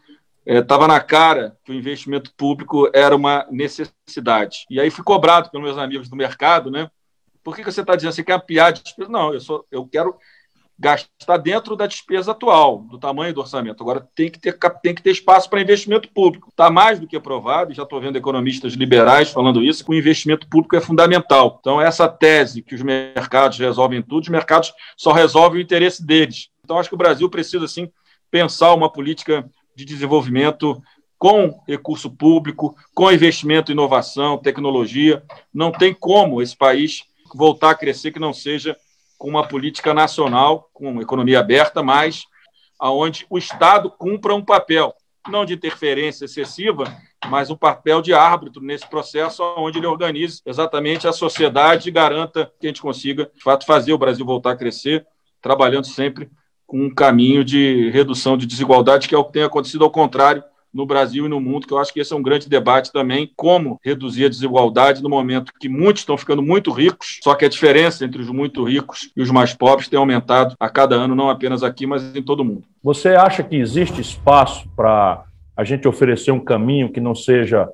estava 0.45 0.85
é, 0.85 0.87
na 0.87 0.99
cara 0.99 1.57
que 1.65 1.71
o 1.71 1.75
investimento 1.75 2.31
público 2.35 2.89
era 2.93 3.15
uma 3.15 3.45
necessidade. 3.51 4.65
E 4.69 4.79
aí 4.79 4.89
fui 4.89 5.03
cobrado 5.03 5.49
pelos 5.49 5.65
meus 5.65 5.77
amigos 5.77 6.07
do 6.07 6.15
mercado, 6.15 6.69
né? 6.69 6.89
Por 7.45 7.55
que, 7.55 7.63
que 7.63 7.71
você 7.71 7.81
está 7.81 7.95
dizendo? 7.95 8.13
Você 8.13 8.23
quer 8.23 8.33
ampliar 8.33 8.65
a 8.65 8.71
despesa? 8.71 9.07
Não, 9.07 9.31
eu, 9.31 9.39
sou, 9.39 9.63
eu 9.71 9.85
quero 9.85 10.15
gastar 10.79 11.37
dentro 11.37 11.75
da 11.75 11.85
despesa 11.85 12.31
atual, 12.31 12.79
do 12.79 12.97
tamanho 12.97 13.35
do 13.35 13.39
orçamento. 13.39 13.83
Agora 13.83 14.09
tem 14.15 14.31
que 14.31 14.39
ter, 14.39 14.57
tem 14.81 14.95
que 14.95 15.03
ter 15.03 15.11
espaço 15.11 15.47
para 15.47 15.61
investimento 15.61 16.09
público. 16.09 16.49
Está 16.49 16.71
mais 16.71 16.99
do 16.99 17.05
que 17.05 17.19
provado, 17.19 17.71
já 17.71 17.83
estou 17.83 18.01
vendo 18.01 18.17
economistas 18.17 18.73
liberais 18.73 19.29
falando 19.29 19.61
isso, 19.61 19.85
que 19.85 19.91
o 19.91 19.93
investimento 19.93 20.47
público 20.49 20.75
é 20.75 20.81
fundamental. 20.81 21.57
Então, 21.59 21.79
essa 21.79 22.09
tese 22.09 22.63
que 22.63 22.73
os 22.73 22.81
mercados 22.81 23.59
resolvem 23.59 24.01
tudo, 24.01 24.23
os 24.23 24.29
mercados 24.29 24.73
só 24.97 25.11
resolvem 25.11 25.59
o 25.59 25.63
interesse 25.63 26.03
deles. 26.03 26.49
Então, 26.63 26.79
acho 26.79 26.89
que 26.89 26.95
o 26.95 26.97
Brasil 26.97 27.29
precisa, 27.29 27.67
sim, 27.67 27.89
pensar 28.31 28.73
uma 28.73 28.91
política 28.91 29.47
de 29.75 29.85
desenvolvimento 29.85 30.81
com 31.15 31.61
recurso 31.67 32.09
público, 32.09 32.75
com 32.93 33.11
investimento 33.11 33.71
em 33.71 33.73
inovação, 33.73 34.35
tecnologia. 34.35 35.23
Não 35.53 35.71
tem 35.71 35.93
como 35.93 36.41
esse 36.41 36.57
país 36.57 37.03
voltar 37.35 37.71
a 37.71 37.75
crescer 37.75 38.11
que 38.11 38.19
não 38.19 38.33
seja 38.33 38.77
com 39.17 39.29
uma 39.29 39.47
política 39.47 39.93
nacional, 39.93 40.69
com 40.73 40.89
uma 40.89 41.01
economia 41.01 41.39
aberta, 41.39 41.83
mas 41.83 42.23
aonde 42.79 43.25
o 43.29 43.37
Estado 43.37 43.89
cumpra 43.89 44.33
um 44.33 44.43
papel, 44.43 44.93
não 45.29 45.45
de 45.45 45.53
interferência 45.53 46.25
excessiva, 46.25 46.85
mas 47.27 47.49
um 47.49 47.55
papel 47.55 48.01
de 48.01 48.13
árbitro 48.13 48.61
nesse 48.61 48.87
processo, 48.87 49.43
onde 49.57 49.79
ele 49.79 49.87
organize 49.87 50.41
exatamente 50.45 51.07
a 51.07 51.13
sociedade 51.13 51.89
e 51.89 51.91
garanta 51.91 52.51
que 52.59 52.67
a 52.67 52.69
gente 52.69 52.81
consiga, 52.81 53.31
de 53.33 53.41
fato, 53.41 53.65
fazer 53.65 53.93
o 53.93 53.97
Brasil 53.97 54.25
voltar 54.25 54.51
a 54.51 54.55
crescer, 54.55 55.05
trabalhando 55.41 55.87
sempre 55.87 56.29
com 56.67 56.85
um 56.85 56.93
caminho 56.93 57.43
de 57.43 57.89
redução 57.91 58.37
de 58.37 58.45
desigualdade, 58.45 59.07
que 59.07 59.15
é 59.15 59.17
o 59.17 59.23
que 59.23 59.33
tem 59.33 59.43
acontecido 59.43 59.83
ao 59.83 59.91
contrário 59.91 60.43
no 60.75 60.85
Brasil 60.85 61.25
e 61.25 61.29
no 61.29 61.39
mundo, 61.39 61.65
que 61.65 61.73
eu 61.73 61.77
acho 61.77 61.93
que 61.93 62.01
esse 62.01 62.11
é 62.11 62.15
um 62.15 62.21
grande 62.21 62.49
debate 62.49 62.91
também, 62.91 63.31
como 63.37 63.79
reduzir 63.81 64.25
a 64.25 64.29
desigualdade 64.29 65.01
no 65.01 65.09
momento 65.09 65.53
que 65.57 65.69
muitos 65.69 66.01
estão 66.01 66.17
ficando 66.17 66.41
muito 66.41 66.69
ricos, 66.69 67.19
só 67.23 67.33
que 67.33 67.45
a 67.45 67.49
diferença 67.49 68.03
entre 68.03 68.21
os 68.21 68.27
muito 68.27 68.61
ricos 68.65 69.09
e 69.15 69.21
os 69.21 69.31
mais 69.31 69.53
pobres 69.53 69.87
tem 69.87 69.97
aumentado 69.97 70.53
a 70.59 70.69
cada 70.69 70.95
ano, 70.95 71.15
não 71.15 71.29
apenas 71.29 71.63
aqui, 71.63 71.87
mas 71.87 72.13
em 72.13 72.21
todo 72.21 72.41
o 72.41 72.45
mundo. 72.45 72.63
Você 72.83 73.09
acha 73.09 73.41
que 73.41 73.55
existe 73.55 74.01
espaço 74.01 74.67
para 74.75 75.23
a 75.55 75.63
gente 75.63 75.87
oferecer 75.87 76.31
um 76.31 76.39
caminho 76.41 76.91
que 76.91 76.99
não 76.99 77.15
seja 77.15 77.69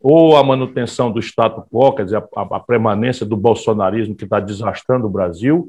ou 0.00 0.36
a 0.36 0.44
manutenção 0.44 1.10
do 1.10 1.20
status 1.20 1.64
quo, 1.70 1.92
quer 1.92 2.04
dizer, 2.04 2.22
a, 2.34 2.56
a 2.56 2.60
permanência 2.60 3.26
do 3.26 3.36
bolsonarismo 3.36 4.14
que 4.14 4.24
está 4.24 4.40
desastrando 4.40 5.06
o 5.06 5.10
Brasil, 5.10 5.68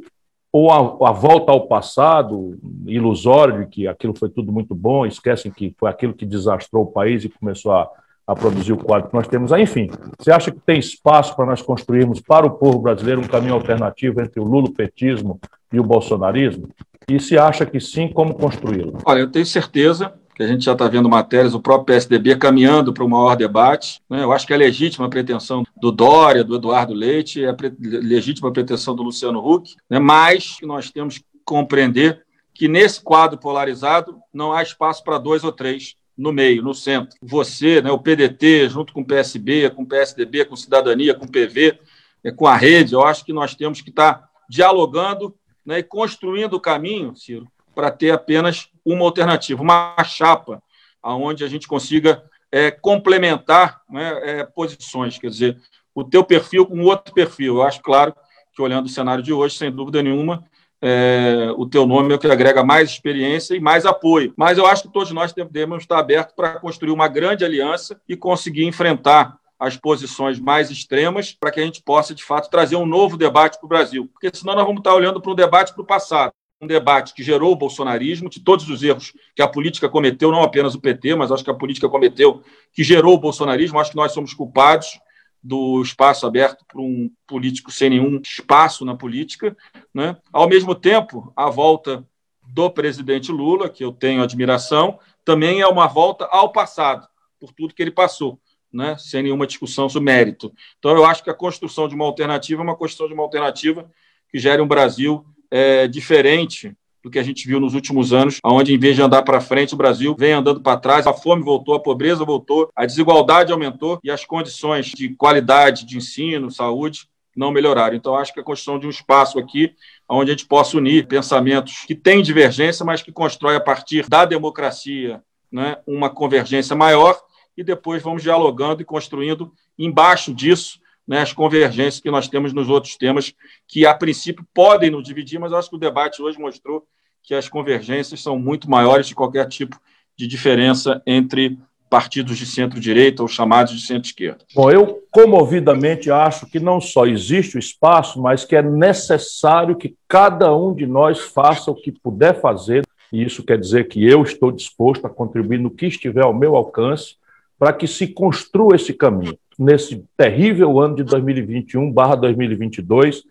ou 0.58 0.72
a, 0.72 1.10
a, 1.10 1.12
volta 1.12 1.52
ao 1.52 1.68
passado, 1.68 2.58
ilusório, 2.88 3.60
de 3.60 3.68
que 3.68 3.88
aquilo 3.88 4.18
foi 4.18 4.28
tudo 4.28 4.52
muito 4.52 4.74
bom, 4.74 5.06
esquecem 5.06 5.52
que 5.52 5.76
foi 5.78 5.88
aquilo 5.88 6.16
que 6.16 6.26
desastrou 6.26 6.84
o 6.84 6.92
país 6.92 7.24
e 7.24 7.30
começou 7.30 7.74
a, 7.74 7.88
a 8.26 8.36
produzir 8.36 8.74
o 8.74 8.78
quadro 8.78 9.08
que 9.08 9.16
nós 9.16 9.28
temos. 9.28 9.52
Enfim, 9.52 9.88
você 10.18 10.32
acha 10.32 10.50
que 10.50 10.60
tem 10.60 10.80
espaço 10.80 11.36
para 11.36 11.46
nós 11.46 11.62
construirmos 11.62 12.22
para 12.22 12.48
o 12.48 12.50
povo 12.50 12.80
brasileiro 12.80 13.22
um 13.22 13.28
caminho 13.28 13.54
alternativo 13.54 14.20
entre 14.20 14.40
o 14.40 14.46
lulopetismo 14.46 15.40
e 15.72 15.80
o 15.80 15.84
bolsonarismo? 15.84 16.70
E 17.08 17.20
se 17.20 17.38
acha 17.38 17.64
que 17.64 17.80
sim, 17.80 18.08
como 18.08 18.34
construí-lo? 18.34 18.98
Olha, 19.06 19.20
eu 19.20 19.32
tenho 19.32 19.46
certeza 19.46 20.12
que 20.38 20.44
a 20.44 20.48
gente 20.48 20.64
já 20.64 20.74
está 20.74 20.88
vendo 20.88 21.10
matérias, 21.10 21.56
o 21.56 21.60
próprio 21.60 21.88
PSDB 21.88 22.36
caminhando 22.36 22.94
para 22.94 23.04
um 23.04 23.10
maior 23.10 23.36
debate. 23.36 24.00
Né? 24.08 24.22
Eu 24.22 24.32
acho 24.32 24.46
que 24.46 24.54
é 24.54 24.58
legítima 24.58 25.08
a 25.08 25.10
pretensão 25.10 25.66
do 25.76 25.92
Dória, 25.92 26.44
do 26.44 26.56
Eduardo 26.56 26.94
Leite, 26.94 27.44
é 27.44 27.56
legítima 27.80 28.50
a 28.50 28.52
pretensão 28.52 28.96
do 28.96 29.02
Luciano 29.02 29.40
Huck, 29.40 29.76
né? 29.90 29.98
mas 29.98 30.58
nós 30.62 30.92
temos 30.92 31.18
que 31.18 31.26
compreender 31.44 32.24
que 32.54 32.68
nesse 32.68 33.02
quadro 33.02 33.40
polarizado 33.40 34.20
não 34.32 34.54
há 34.54 34.62
espaço 34.62 35.04
para 35.04 35.18
dois 35.18 35.44
ou 35.44 35.52
três 35.52 35.96
no 36.16 36.32
meio, 36.32 36.62
no 36.62 36.76
centro. 36.76 37.18
Você, 37.20 37.82
né, 37.82 37.90
o 37.90 37.98
PDT, 37.98 38.70
junto 38.70 38.94
com 38.94 39.02
o 39.02 39.06
PSB, 39.06 39.72
com 39.72 39.82
o 39.82 39.88
PSDB, 39.88 40.46
com 40.46 40.56
Cidadania, 40.56 41.16
com 41.16 41.26
o 41.26 41.32
PV, 41.32 41.80
é, 42.24 42.32
com 42.32 42.46
a 42.46 42.56
rede, 42.56 42.94
eu 42.94 43.04
acho 43.04 43.26
que 43.26 43.34
nós 43.34 43.56
temos 43.56 43.82
que 43.82 43.90
estar 43.90 44.14
tá 44.14 44.30
dialogando 44.48 45.34
né, 45.66 45.80
e 45.80 45.84
construindo 45.84 46.54
o 46.54 46.62
caminho, 46.62 47.16
Ciro, 47.16 47.48
para 47.74 47.90
ter 47.90 48.12
apenas 48.12 48.70
uma 48.94 49.06
alternativa, 49.06 49.62
uma 49.62 49.96
chapa, 50.06 50.62
aonde 51.04 51.44
a 51.44 51.48
gente 51.48 51.68
consiga 51.68 52.24
é, 52.52 52.72
complementar 52.72 53.82
né, 53.90 54.20
é, 54.24 54.44
posições, 54.46 55.20
quer 55.20 55.30
dizer, 55.30 55.58
o 55.94 56.04
teu 56.04 56.24
perfil 56.24 56.66
com 56.66 56.82
outro 56.82 57.14
perfil. 57.14 57.58
Eu 57.58 57.64
acho, 57.64 57.82
claro, 57.82 58.16
que 58.54 58.62
olhando 58.62 58.86
o 58.86 58.90
cenário 58.90 59.24
de 59.24 59.34
hoje, 59.34 59.58
sem 59.58 59.72
dúvida 59.72 60.02
nenhuma, 60.02 60.44
é, 60.82 61.52
o 61.58 61.68
teu 61.68 61.86
nome 61.86 62.14
é 62.14 62.16
o 62.16 62.20
que 62.20 62.28
agrega 62.28 62.64
mais 62.64 62.90
experiência 62.90 63.56
e 63.56 63.60
mais 63.60 63.86
apoio. 63.86 64.34
Mas 64.38 64.58
eu 64.58 64.66
acho 64.66 64.84
que 64.84 64.94
todos 64.94 65.12
nós 65.12 65.34
devemos 65.34 65.84
estar 65.84 66.00
abertos 66.00 66.34
para 66.36 66.60
construir 66.60 66.92
uma 66.92 67.08
grande 67.08 67.44
aliança 67.44 68.00
e 68.08 68.16
conseguir 68.16 68.66
enfrentar 68.66 69.38
as 69.60 69.76
posições 69.76 70.40
mais 70.40 70.70
extremas 70.70 71.34
para 71.34 71.52
que 71.52 71.60
a 71.60 71.64
gente 71.64 71.82
possa, 71.82 72.14
de 72.14 72.24
fato, 72.24 72.50
trazer 72.50 72.76
um 72.76 72.86
novo 72.86 73.18
debate 73.18 73.58
para 73.58 73.66
o 73.66 73.70
Brasil. 73.70 74.08
Porque 74.14 74.30
senão 74.38 74.56
nós 74.56 74.66
vamos 74.66 74.80
estar 74.80 74.94
olhando 74.94 75.20
para 75.20 75.32
um 75.32 75.36
debate 75.36 75.74
para 75.74 75.82
o 75.82 75.86
passado 75.86 76.32
um 76.60 76.68
debate 76.68 77.14
que 77.14 77.24
gerou 77.24 77.52
o 77.52 77.56
bolsonarismo, 77.56 78.30
de 78.30 78.40
todos 78.40 78.68
os 78.70 78.82
erros 78.82 79.14
que 79.36 79.42
a 79.42 79.48
política 79.48 79.88
cometeu, 79.88 80.32
não 80.32 80.42
apenas 80.42 80.74
o 80.74 80.82
PT, 80.82 81.16
mas 81.16 81.32
acho 81.32 81.44
que 81.44 81.52
a 81.52 81.56
política 81.56 81.88
cometeu, 81.88 82.42
que 82.74 82.84
gerou 82.84 83.14
o 83.14 83.20
bolsonarismo. 83.20 83.80
Acho 83.80 83.92
que 83.92 83.98
nós 83.98 84.12
somos 84.12 84.34
culpados 84.34 85.00
do 85.42 85.82
espaço 85.82 86.26
aberto 86.26 86.66
para 86.68 86.82
um 86.82 87.10
político 87.28 87.72
sem 87.72 87.92
nenhum 87.92 88.20
espaço 88.22 88.84
na 88.84 88.96
política. 88.96 89.56
Né? 89.94 90.18
Ao 90.34 90.50
mesmo 90.50 90.74
tempo, 90.74 91.32
a 91.36 91.50
volta 91.50 92.04
do 92.48 92.70
presidente 92.72 93.32
Lula, 93.32 93.70
que 93.70 93.84
eu 93.84 93.92
tenho 93.92 94.24
admiração, 94.24 95.00
também 95.24 95.62
é 95.62 95.68
uma 95.68 95.86
volta 95.88 96.26
ao 96.26 96.52
passado, 96.52 97.08
por 97.40 97.54
tudo 97.54 97.74
que 97.74 97.82
ele 97.82 97.92
passou. 97.92 98.40
Né, 98.70 98.98
sem 99.00 99.24
nenhuma 99.24 99.48
discussão 99.48 99.88
sobre 99.88 100.12
mérito. 100.12 100.54
Então, 100.78 100.92
eu 100.92 101.06
acho 101.06 101.24
que 101.24 101.30
a 101.30 101.34
construção 101.34 101.88
de 101.88 101.96
uma 101.96 102.04
alternativa 102.04 102.62
é 102.62 102.66
uma 102.66 102.76
construção 102.76 103.08
de 103.08 103.14
uma 103.14 103.24
alternativa 103.24 103.90
que 104.30 104.38
gere 104.38 104.62
um 104.62 104.68
Brasil 104.68 105.26
é, 105.52 105.88
diferente 105.88 106.76
do 107.04 107.10
que 107.10 107.20
a 107.20 107.24
gente 107.24 107.48
viu 107.48 107.60
nos 107.60 107.74
últimos 107.74 108.12
anos, 108.12 108.40
onde 108.44 108.74
em 108.74 108.78
vez 108.78 108.96
de 108.96 109.02
andar 109.02 109.24
para 109.24 109.40
frente, 109.40 109.74
o 109.74 109.78
Brasil 109.78 110.16
vem 110.18 110.34
andando 110.34 110.62
para 110.62 110.78
trás, 110.78 111.08
a 111.08 111.14
fome 111.14 111.44
voltou, 111.44 111.76
a 111.76 111.80
pobreza 111.80 112.26
voltou, 112.26 112.70
a 112.76 112.86
desigualdade 112.86 113.52
aumentou 113.52 114.00
e 114.04 114.12
as 114.12 114.26
condições 114.26 114.88
de 114.88 115.10
qualidade 115.16 115.86
de 115.86 115.98
ensino, 115.98 116.52
saúde, 116.52 117.08
não 117.36 117.52
melhoraram. 117.52 117.96
Então, 117.96 118.16
acho 118.16 118.34
que 118.34 118.40
a 118.40 118.44
construção 118.44 118.80
de 118.80 118.88
um 118.88 118.90
espaço 118.90 119.38
aqui 119.38 119.74
onde 120.10 120.32
a 120.32 120.34
gente 120.34 120.48
possa 120.48 120.76
unir 120.78 121.08
pensamentos 121.08 121.86
que 121.86 121.96
têm 121.96 122.22
divergência, 122.22 122.86
mas 122.86 123.02
que 123.02 123.12
constrói 123.12 123.56
a 123.56 123.62
partir 123.62 124.10
da 124.10 124.26
democracia 124.26 125.22
né, 125.52 125.78
uma 125.86 126.10
convergência 126.10 126.76
maior 126.76 127.18
e 127.56 127.64
depois 127.64 128.02
vamos 128.04 128.24
dialogando 128.24 128.82
e 128.82 128.86
construindo 128.86 129.54
embaixo 129.78 130.34
disso 130.34 130.80
né, 131.08 131.22
as 131.22 131.32
convergências 131.32 132.02
que 132.02 132.12
nós 132.12 132.28
temos 132.28 132.52
nos 132.52 132.70
outros 132.70 132.98
temas, 132.98 133.34
que 133.68 133.86
a 133.86 133.94
princípio 133.94 134.46
podem 134.54 134.90
nos 134.90 135.04
dividir, 135.04 135.40
mas 135.40 135.54
acho 135.54 135.70
que 135.70 135.76
o 135.76 135.80
debate 135.80 136.22
hoje 136.22 136.38
mostrou 136.38 136.86
que 137.24 137.34
as 137.34 137.48
convergências 137.48 138.22
são 138.22 138.38
muito 138.38 138.70
maiores 138.70 139.08
de 139.08 139.16
qualquer 139.16 139.48
tipo 139.48 139.80
de 140.16 140.28
diferença 140.28 141.02
entre 141.06 141.58
partidos 141.90 142.38
de 142.38 142.46
centro-direita 142.46 143.22
ou 143.22 143.30
chamados 143.30 143.74
de 143.74 143.86
centro-esquerda. 143.86 144.44
Bom, 144.54 144.70
eu 144.70 145.04
comovidamente 145.10 146.12
acho 146.12 146.46
que 146.46 146.60
não 146.60 146.82
só 146.82 147.06
existe 147.06 147.56
o 147.56 147.60
espaço, 147.60 148.22
mas 148.22 148.44
que 148.44 148.58
é 148.58 148.62
necessário 148.62 149.76
que 149.76 149.96
cada 150.08 150.54
um 150.54 150.74
de 150.74 150.86
nós 150.86 151.20
faça 151.20 151.72
o 151.72 151.76
que 151.76 151.92
puder 151.92 152.42
fazer, 152.42 152.86
e 153.12 153.24
isso 153.24 153.44
quer 153.44 153.58
dizer 153.58 153.88
que 153.88 154.06
eu 154.06 154.22
estou 154.22 154.52
disposto 154.52 155.08
a 155.08 155.10
contribuir 155.10 155.60
no 155.60 155.72
que 155.72 155.86
estiver 155.86 156.24
ao 156.24 156.34
meu 156.34 156.58
alcance 156.58 157.16
para 157.58 157.72
que 157.72 157.88
se 157.88 158.08
construa 158.08 158.76
esse 158.76 158.94
caminho 158.94 159.38
nesse 159.58 160.06
terrível 160.16 160.80
ano 160.80 160.96
de 160.96 161.04
2021/2022, 161.04 163.24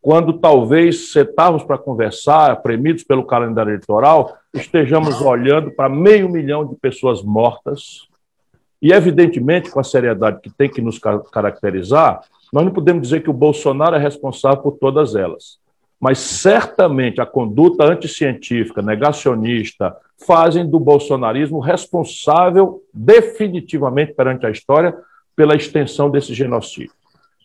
quando 0.00 0.34
talvez 0.34 1.10
sentávamos 1.10 1.64
para 1.64 1.76
conversar, 1.76 2.62
premidos 2.62 3.02
pelo 3.02 3.24
calendário 3.24 3.70
eleitoral, 3.70 4.38
estejamos 4.54 5.20
olhando 5.20 5.72
para 5.72 5.88
meio 5.88 6.28
milhão 6.28 6.64
de 6.64 6.76
pessoas 6.76 7.22
mortas. 7.22 8.06
E, 8.80 8.92
evidentemente, 8.92 9.70
com 9.70 9.80
a 9.80 9.84
seriedade 9.84 10.40
que 10.40 10.50
tem 10.50 10.70
que 10.70 10.80
nos 10.80 11.00
caracterizar, 11.32 12.20
nós 12.52 12.64
não 12.64 12.72
podemos 12.72 13.02
dizer 13.02 13.22
que 13.22 13.30
o 13.30 13.32
Bolsonaro 13.32 13.96
é 13.96 13.98
responsável 13.98 14.62
por 14.62 14.78
todas 14.78 15.16
elas. 15.16 15.58
Mas 15.98 16.18
certamente 16.18 17.20
a 17.20 17.26
conduta 17.26 17.84
anticientífica, 17.84 18.82
negacionista, 18.82 19.96
fazem 20.24 20.68
do 20.68 20.78
bolsonarismo 20.78 21.58
responsável 21.58 22.82
definitivamente 22.92 24.14
perante 24.14 24.46
a 24.46 24.50
história 24.50 24.94
pela 25.36 25.54
extensão 25.54 26.10
desse 26.10 26.34
genocídio. 26.34 26.92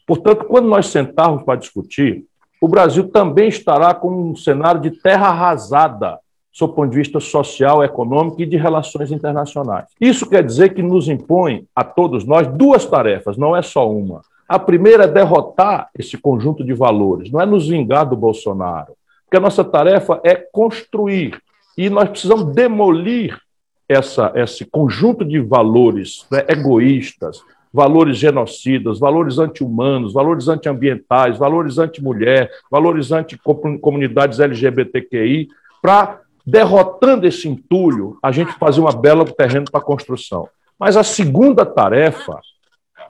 Portanto, 0.07 0.45
quando 0.45 0.67
nós 0.67 0.87
sentarmos 0.87 1.43
para 1.43 1.59
discutir, 1.59 2.25
o 2.61 2.67
Brasil 2.67 3.09
também 3.09 3.49
estará 3.49 3.93
com 3.93 4.31
um 4.31 4.35
cenário 4.35 4.81
de 4.81 4.91
terra 4.91 5.27
arrasada, 5.27 6.19
sob 6.51 6.75
ponto 6.75 6.91
de 6.91 6.97
vista 6.97 7.19
social, 7.19 7.83
econômico 7.83 8.41
e 8.41 8.45
de 8.45 8.57
relações 8.57 9.11
internacionais. 9.11 9.85
Isso 9.99 10.29
quer 10.29 10.43
dizer 10.43 10.73
que 10.73 10.81
nos 10.81 11.07
impõe 11.07 11.65
a 11.75 11.83
todos 11.83 12.25
nós 12.25 12.47
duas 12.47 12.85
tarefas, 12.85 13.37
não 13.37 13.55
é 13.55 13.61
só 13.61 13.89
uma. 13.89 14.21
A 14.47 14.59
primeira 14.59 15.05
é 15.05 15.07
derrotar 15.07 15.89
esse 15.97 16.17
conjunto 16.17 16.63
de 16.63 16.73
valores, 16.73 17.31
não 17.31 17.39
é 17.39 17.45
nos 17.45 17.69
vingar 17.69 18.05
do 18.05 18.17
Bolsonaro, 18.17 18.93
porque 19.23 19.37
a 19.37 19.39
nossa 19.39 19.63
tarefa 19.63 20.19
é 20.23 20.35
construir 20.35 21.41
e 21.77 21.89
nós 21.89 22.09
precisamos 22.09 22.53
demolir 22.53 23.39
essa, 23.87 24.31
esse 24.35 24.65
conjunto 24.65 25.23
de 25.23 25.39
valores 25.39 26.25
né, 26.29 26.45
egoístas, 26.49 27.41
valores 27.73 28.17
genocidas, 28.17 28.99
valores 28.99 29.39
anti-humanos, 29.39 30.13
valores 30.13 30.47
antiambientais, 30.47 31.37
valores 31.37 31.77
anti-mulher, 31.77 32.49
valores 32.69 33.11
anti-comunidades 33.11 34.39
LGBTQI, 34.39 35.47
para, 35.81 36.19
derrotando 36.45 37.25
esse 37.25 37.47
entulho, 37.47 38.17
a 38.21 38.31
gente 38.31 38.51
fazer 38.53 38.81
uma 38.81 38.91
bela 38.91 39.25
terreno 39.25 39.65
para 39.71 39.79
a 39.79 39.83
construção. 39.83 40.47
Mas 40.77 40.97
a 40.97 41.03
segunda 41.03 41.65
tarefa 41.65 42.39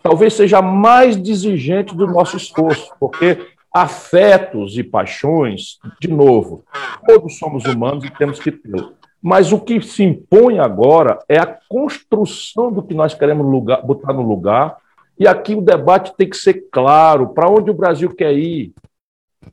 talvez 0.04 0.34
seja 0.34 0.62
mais 0.62 1.17
exigente 1.17 1.95
do 1.95 2.08
nosso 2.08 2.38
esforço, 2.38 2.91
porque 3.00 3.38
afetos 3.74 4.78
e 4.78 4.84
paixões, 4.84 5.80
de 6.00 6.10
novo, 6.10 6.63
todos 7.06 7.38
somos 7.38 7.65
humanos 7.65 8.04
e 8.04 8.10
temos 8.10 8.39
que 8.39 8.52
tê-lo. 8.52 8.93
Mas 9.22 9.52
o 9.52 9.60
que 9.60 9.82
se 9.82 10.04
impõe 10.04 10.60
agora 10.60 11.20
é 11.30 11.38
a 11.38 11.58
construção 11.70 12.72
do 12.72 12.82
que 12.82 12.94
nós 12.94 13.14
queremos 13.14 13.46
lugar, 13.46 13.82
botar 13.86 14.14
no 14.14 14.24
lugar. 14.24 14.78
E 15.20 15.28
aqui 15.28 15.54
o 15.54 15.62
debate 15.62 16.14
tem 16.18 16.28
que 16.28 16.38
ser 16.38 16.66
claro: 16.72 17.30
para 17.30 17.50
onde 17.50 17.70
o 17.70 17.76
Brasil 17.76 18.10
quer 18.10 18.34
ir? 18.34 18.74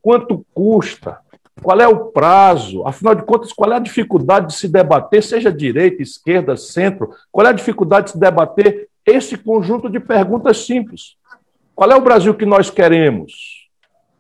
Quanto 0.01 0.45
custa? 0.55 1.19
Qual 1.63 1.79
é 1.81 1.89
o 1.89 2.07
prazo? 2.07 2.87
Afinal 2.87 3.15
de 3.15 3.25
contas, 3.25 3.53
qual 3.53 3.73
é 3.73 3.77
a 3.77 3.81
dificuldade 3.81 4.49
de 4.49 4.55
se 4.55 4.69
debater, 4.69 5.23
seja 5.23 5.53
direita, 5.53 6.03
esquerda, 6.03 6.57
centro? 6.57 7.11
Qual 7.31 7.47
é 7.47 7.51
a 7.51 7.55
dificuldade 7.55 8.07
de 8.07 8.13
se 8.13 8.19
debater 8.19 8.89
esse 9.05 9.37
conjunto 9.37 9.91
de 9.91 9.99
perguntas 9.99 10.65
simples? 10.65 11.17
Qual 11.75 11.91
é 11.91 11.97
o 11.97 12.01
Brasil 12.01 12.35
que 12.35 12.47
nós 12.47 12.71
queremos? 12.71 13.69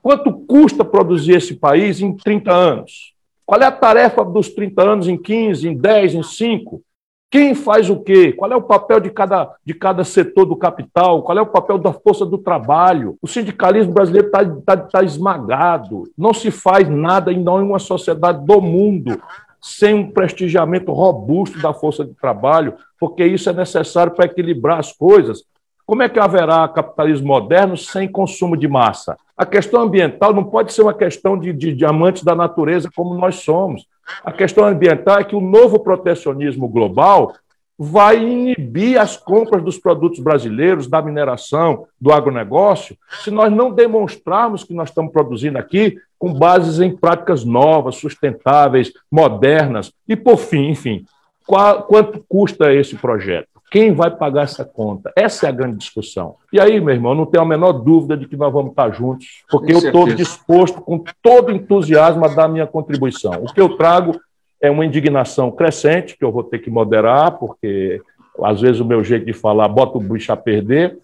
Quanto 0.02 0.32
custa 0.32 0.84
produzir 0.84 1.36
esse 1.36 1.54
país 1.54 2.00
em 2.00 2.16
30 2.16 2.52
anos? 2.52 3.14
Qual 3.48 3.62
é 3.62 3.64
a 3.64 3.72
tarefa 3.72 4.22
dos 4.22 4.50
30 4.50 4.82
anos 4.82 5.08
em 5.08 5.16
15, 5.16 5.70
em 5.70 5.74
10, 5.74 6.16
em 6.16 6.22
5? 6.22 6.82
Quem 7.30 7.54
faz 7.54 7.88
o 7.88 7.98
quê? 7.98 8.30
Qual 8.30 8.52
é 8.52 8.54
o 8.54 8.60
papel 8.60 9.00
de 9.00 9.08
cada, 9.08 9.50
de 9.64 9.72
cada 9.72 10.04
setor 10.04 10.44
do 10.44 10.54
capital? 10.54 11.22
Qual 11.22 11.38
é 11.38 11.40
o 11.40 11.46
papel 11.46 11.78
da 11.78 11.90
força 11.90 12.26
do 12.26 12.36
trabalho? 12.36 13.16
O 13.22 13.26
sindicalismo 13.26 13.94
brasileiro 13.94 14.26
está 14.26 14.44
tá, 14.44 14.76
tá 14.76 15.02
esmagado. 15.02 16.02
Não 16.14 16.34
se 16.34 16.50
faz 16.50 16.90
nada 16.90 17.32
em 17.32 17.42
nenhuma 17.42 17.78
sociedade 17.78 18.44
do 18.44 18.60
mundo 18.60 19.18
sem 19.62 19.94
um 19.94 20.10
prestigiamento 20.10 20.92
robusto 20.92 21.58
da 21.58 21.72
força 21.72 22.04
de 22.04 22.12
trabalho, 22.12 22.74
porque 23.00 23.24
isso 23.24 23.48
é 23.48 23.54
necessário 23.54 24.12
para 24.14 24.26
equilibrar 24.26 24.78
as 24.78 24.92
coisas. 24.92 25.42
Como 25.88 26.02
é 26.02 26.08
que 26.10 26.18
haverá 26.18 26.68
capitalismo 26.68 27.28
moderno 27.28 27.74
sem 27.74 28.06
consumo 28.06 28.58
de 28.58 28.68
massa? 28.68 29.16
A 29.34 29.46
questão 29.46 29.80
ambiental 29.80 30.34
não 30.34 30.44
pode 30.44 30.70
ser 30.70 30.82
uma 30.82 30.92
questão 30.92 31.38
de, 31.38 31.50
de, 31.50 31.72
de 31.72 31.84
amantes 31.86 32.22
da 32.22 32.34
natureza 32.34 32.90
como 32.94 33.14
nós 33.14 33.36
somos. 33.36 33.86
A 34.22 34.30
questão 34.30 34.66
ambiental 34.66 35.18
é 35.18 35.24
que 35.24 35.34
o 35.34 35.40
novo 35.40 35.78
protecionismo 35.78 36.68
global 36.68 37.32
vai 37.78 38.22
inibir 38.22 39.00
as 39.00 39.16
compras 39.16 39.64
dos 39.64 39.78
produtos 39.78 40.18
brasileiros, 40.18 40.86
da 40.86 41.00
mineração, 41.00 41.86
do 41.98 42.12
agronegócio, 42.12 42.94
se 43.24 43.30
nós 43.30 43.50
não 43.50 43.70
demonstrarmos 43.70 44.64
que 44.64 44.74
nós 44.74 44.90
estamos 44.90 45.10
produzindo 45.10 45.56
aqui 45.56 45.96
com 46.18 46.34
bases 46.34 46.80
em 46.80 46.94
práticas 46.94 47.46
novas, 47.46 47.96
sustentáveis, 47.96 48.92
modernas. 49.10 49.90
E, 50.06 50.14
por 50.14 50.36
fim, 50.36 50.68
enfim, 50.68 51.06
qual, 51.46 51.84
quanto 51.84 52.22
custa 52.28 52.74
esse 52.74 52.94
projeto? 52.94 53.57
Quem 53.70 53.92
vai 53.92 54.10
pagar 54.10 54.42
essa 54.42 54.64
conta? 54.64 55.12
Essa 55.14 55.46
é 55.46 55.48
a 55.50 55.52
grande 55.52 55.76
discussão. 55.76 56.36
E 56.52 56.58
aí, 56.58 56.80
meu 56.80 56.94
irmão, 56.94 57.14
não 57.14 57.26
tenho 57.26 57.42
a 57.42 57.46
menor 57.46 57.72
dúvida 57.72 58.16
de 58.16 58.26
que 58.26 58.36
nós 58.36 58.52
vamos 58.52 58.70
estar 58.70 58.90
juntos, 58.90 59.44
porque 59.50 59.72
eu 59.72 59.78
estou 59.78 60.06
disposto, 60.06 60.80
com 60.80 61.04
todo 61.22 61.52
entusiasmo, 61.52 62.24
a 62.24 62.28
dar 62.28 62.44
a 62.44 62.48
minha 62.48 62.66
contribuição. 62.66 63.32
O 63.42 63.52
que 63.52 63.60
eu 63.60 63.76
trago 63.76 64.18
é 64.60 64.70
uma 64.70 64.86
indignação 64.86 65.50
crescente, 65.50 66.16
que 66.16 66.24
eu 66.24 66.32
vou 66.32 66.42
ter 66.42 66.60
que 66.60 66.70
moderar, 66.70 67.38
porque 67.38 68.00
às 68.42 68.60
vezes 68.60 68.80
o 68.80 68.84
meu 68.84 69.04
jeito 69.04 69.26
de 69.26 69.32
falar 69.32 69.68
bota 69.68 69.98
o 69.98 70.00
bicho 70.00 70.32
a 70.32 70.36
perder, 70.36 70.98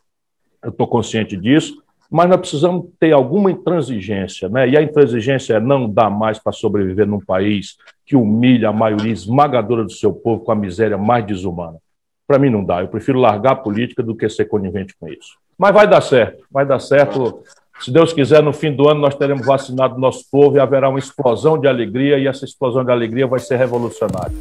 eu 0.63 0.71
estou 0.71 0.87
consciente 0.87 1.37
disso, 1.37 1.83
mas 2.11 2.29
nós 2.29 2.39
precisamos 2.39 2.87
ter 2.99 3.13
alguma 3.13 3.51
intransigência, 3.51 4.49
né? 4.49 4.69
E 4.69 4.77
a 4.77 4.83
intransigência 4.83 5.55
é 5.55 5.61
não 5.61 5.89
dar 5.89 6.09
mais 6.09 6.39
para 6.39 6.53
sobreviver 6.53 7.07
num 7.07 7.21
país 7.21 7.77
que 8.07 8.15
humilha 8.15 8.69
a 8.69 8.73
maioria 8.73 9.13
esmagadora 9.13 9.85
do 9.85 9.93
seu 9.93 10.13
povo 10.13 10.45
com 10.45 10.53
a 10.53 10.55
miséria 10.55 10.97
mais 10.97 11.27
desumana. 11.27 11.79
Para 12.27 12.39
mim 12.39 12.51
não 12.51 12.65
dá. 12.65 12.83
Eu 12.83 12.89
prefiro 12.89 13.19
largar 13.19 13.53
a 13.53 13.57
política 13.57 14.03
do 14.03 14.15
que 14.15 14.29
ser 14.29 14.47
conivente 14.47 14.95
com 14.99 15.09
isso. 15.09 15.37
Mas 15.59 15.73
vai 15.73 15.87
dar 15.87 16.01
certo, 16.01 16.45
vai 16.51 16.67
dar 16.67 16.79
certo. 16.81 17.43
Se 17.81 17.91
Deus 17.91 18.13
quiser, 18.13 18.43
no 18.43 18.53
fim 18.53 18.73
do 18.73 18.89
ano 18.89 19.01
nós 19.01 19.15
teremos 19.15 19.47
vacinado 19.47 19.99
nosso 19.99 20.25
povo 20.31 20.57
e 20.57 20.61
haverá 20.61 20.89
uma 20.89 20.99
explosão 20.99 21.59
de 21.59 21.69
alegria, 21.69 22.19
e 22.19 22.27
essa 22.27 22.45
explosão 22.45 22.85
de 22.85 22.91
alegria 22.91 23.27
vai 23.27 23.41
ser 23.41 23.57
revolucionária. 23.57 24.35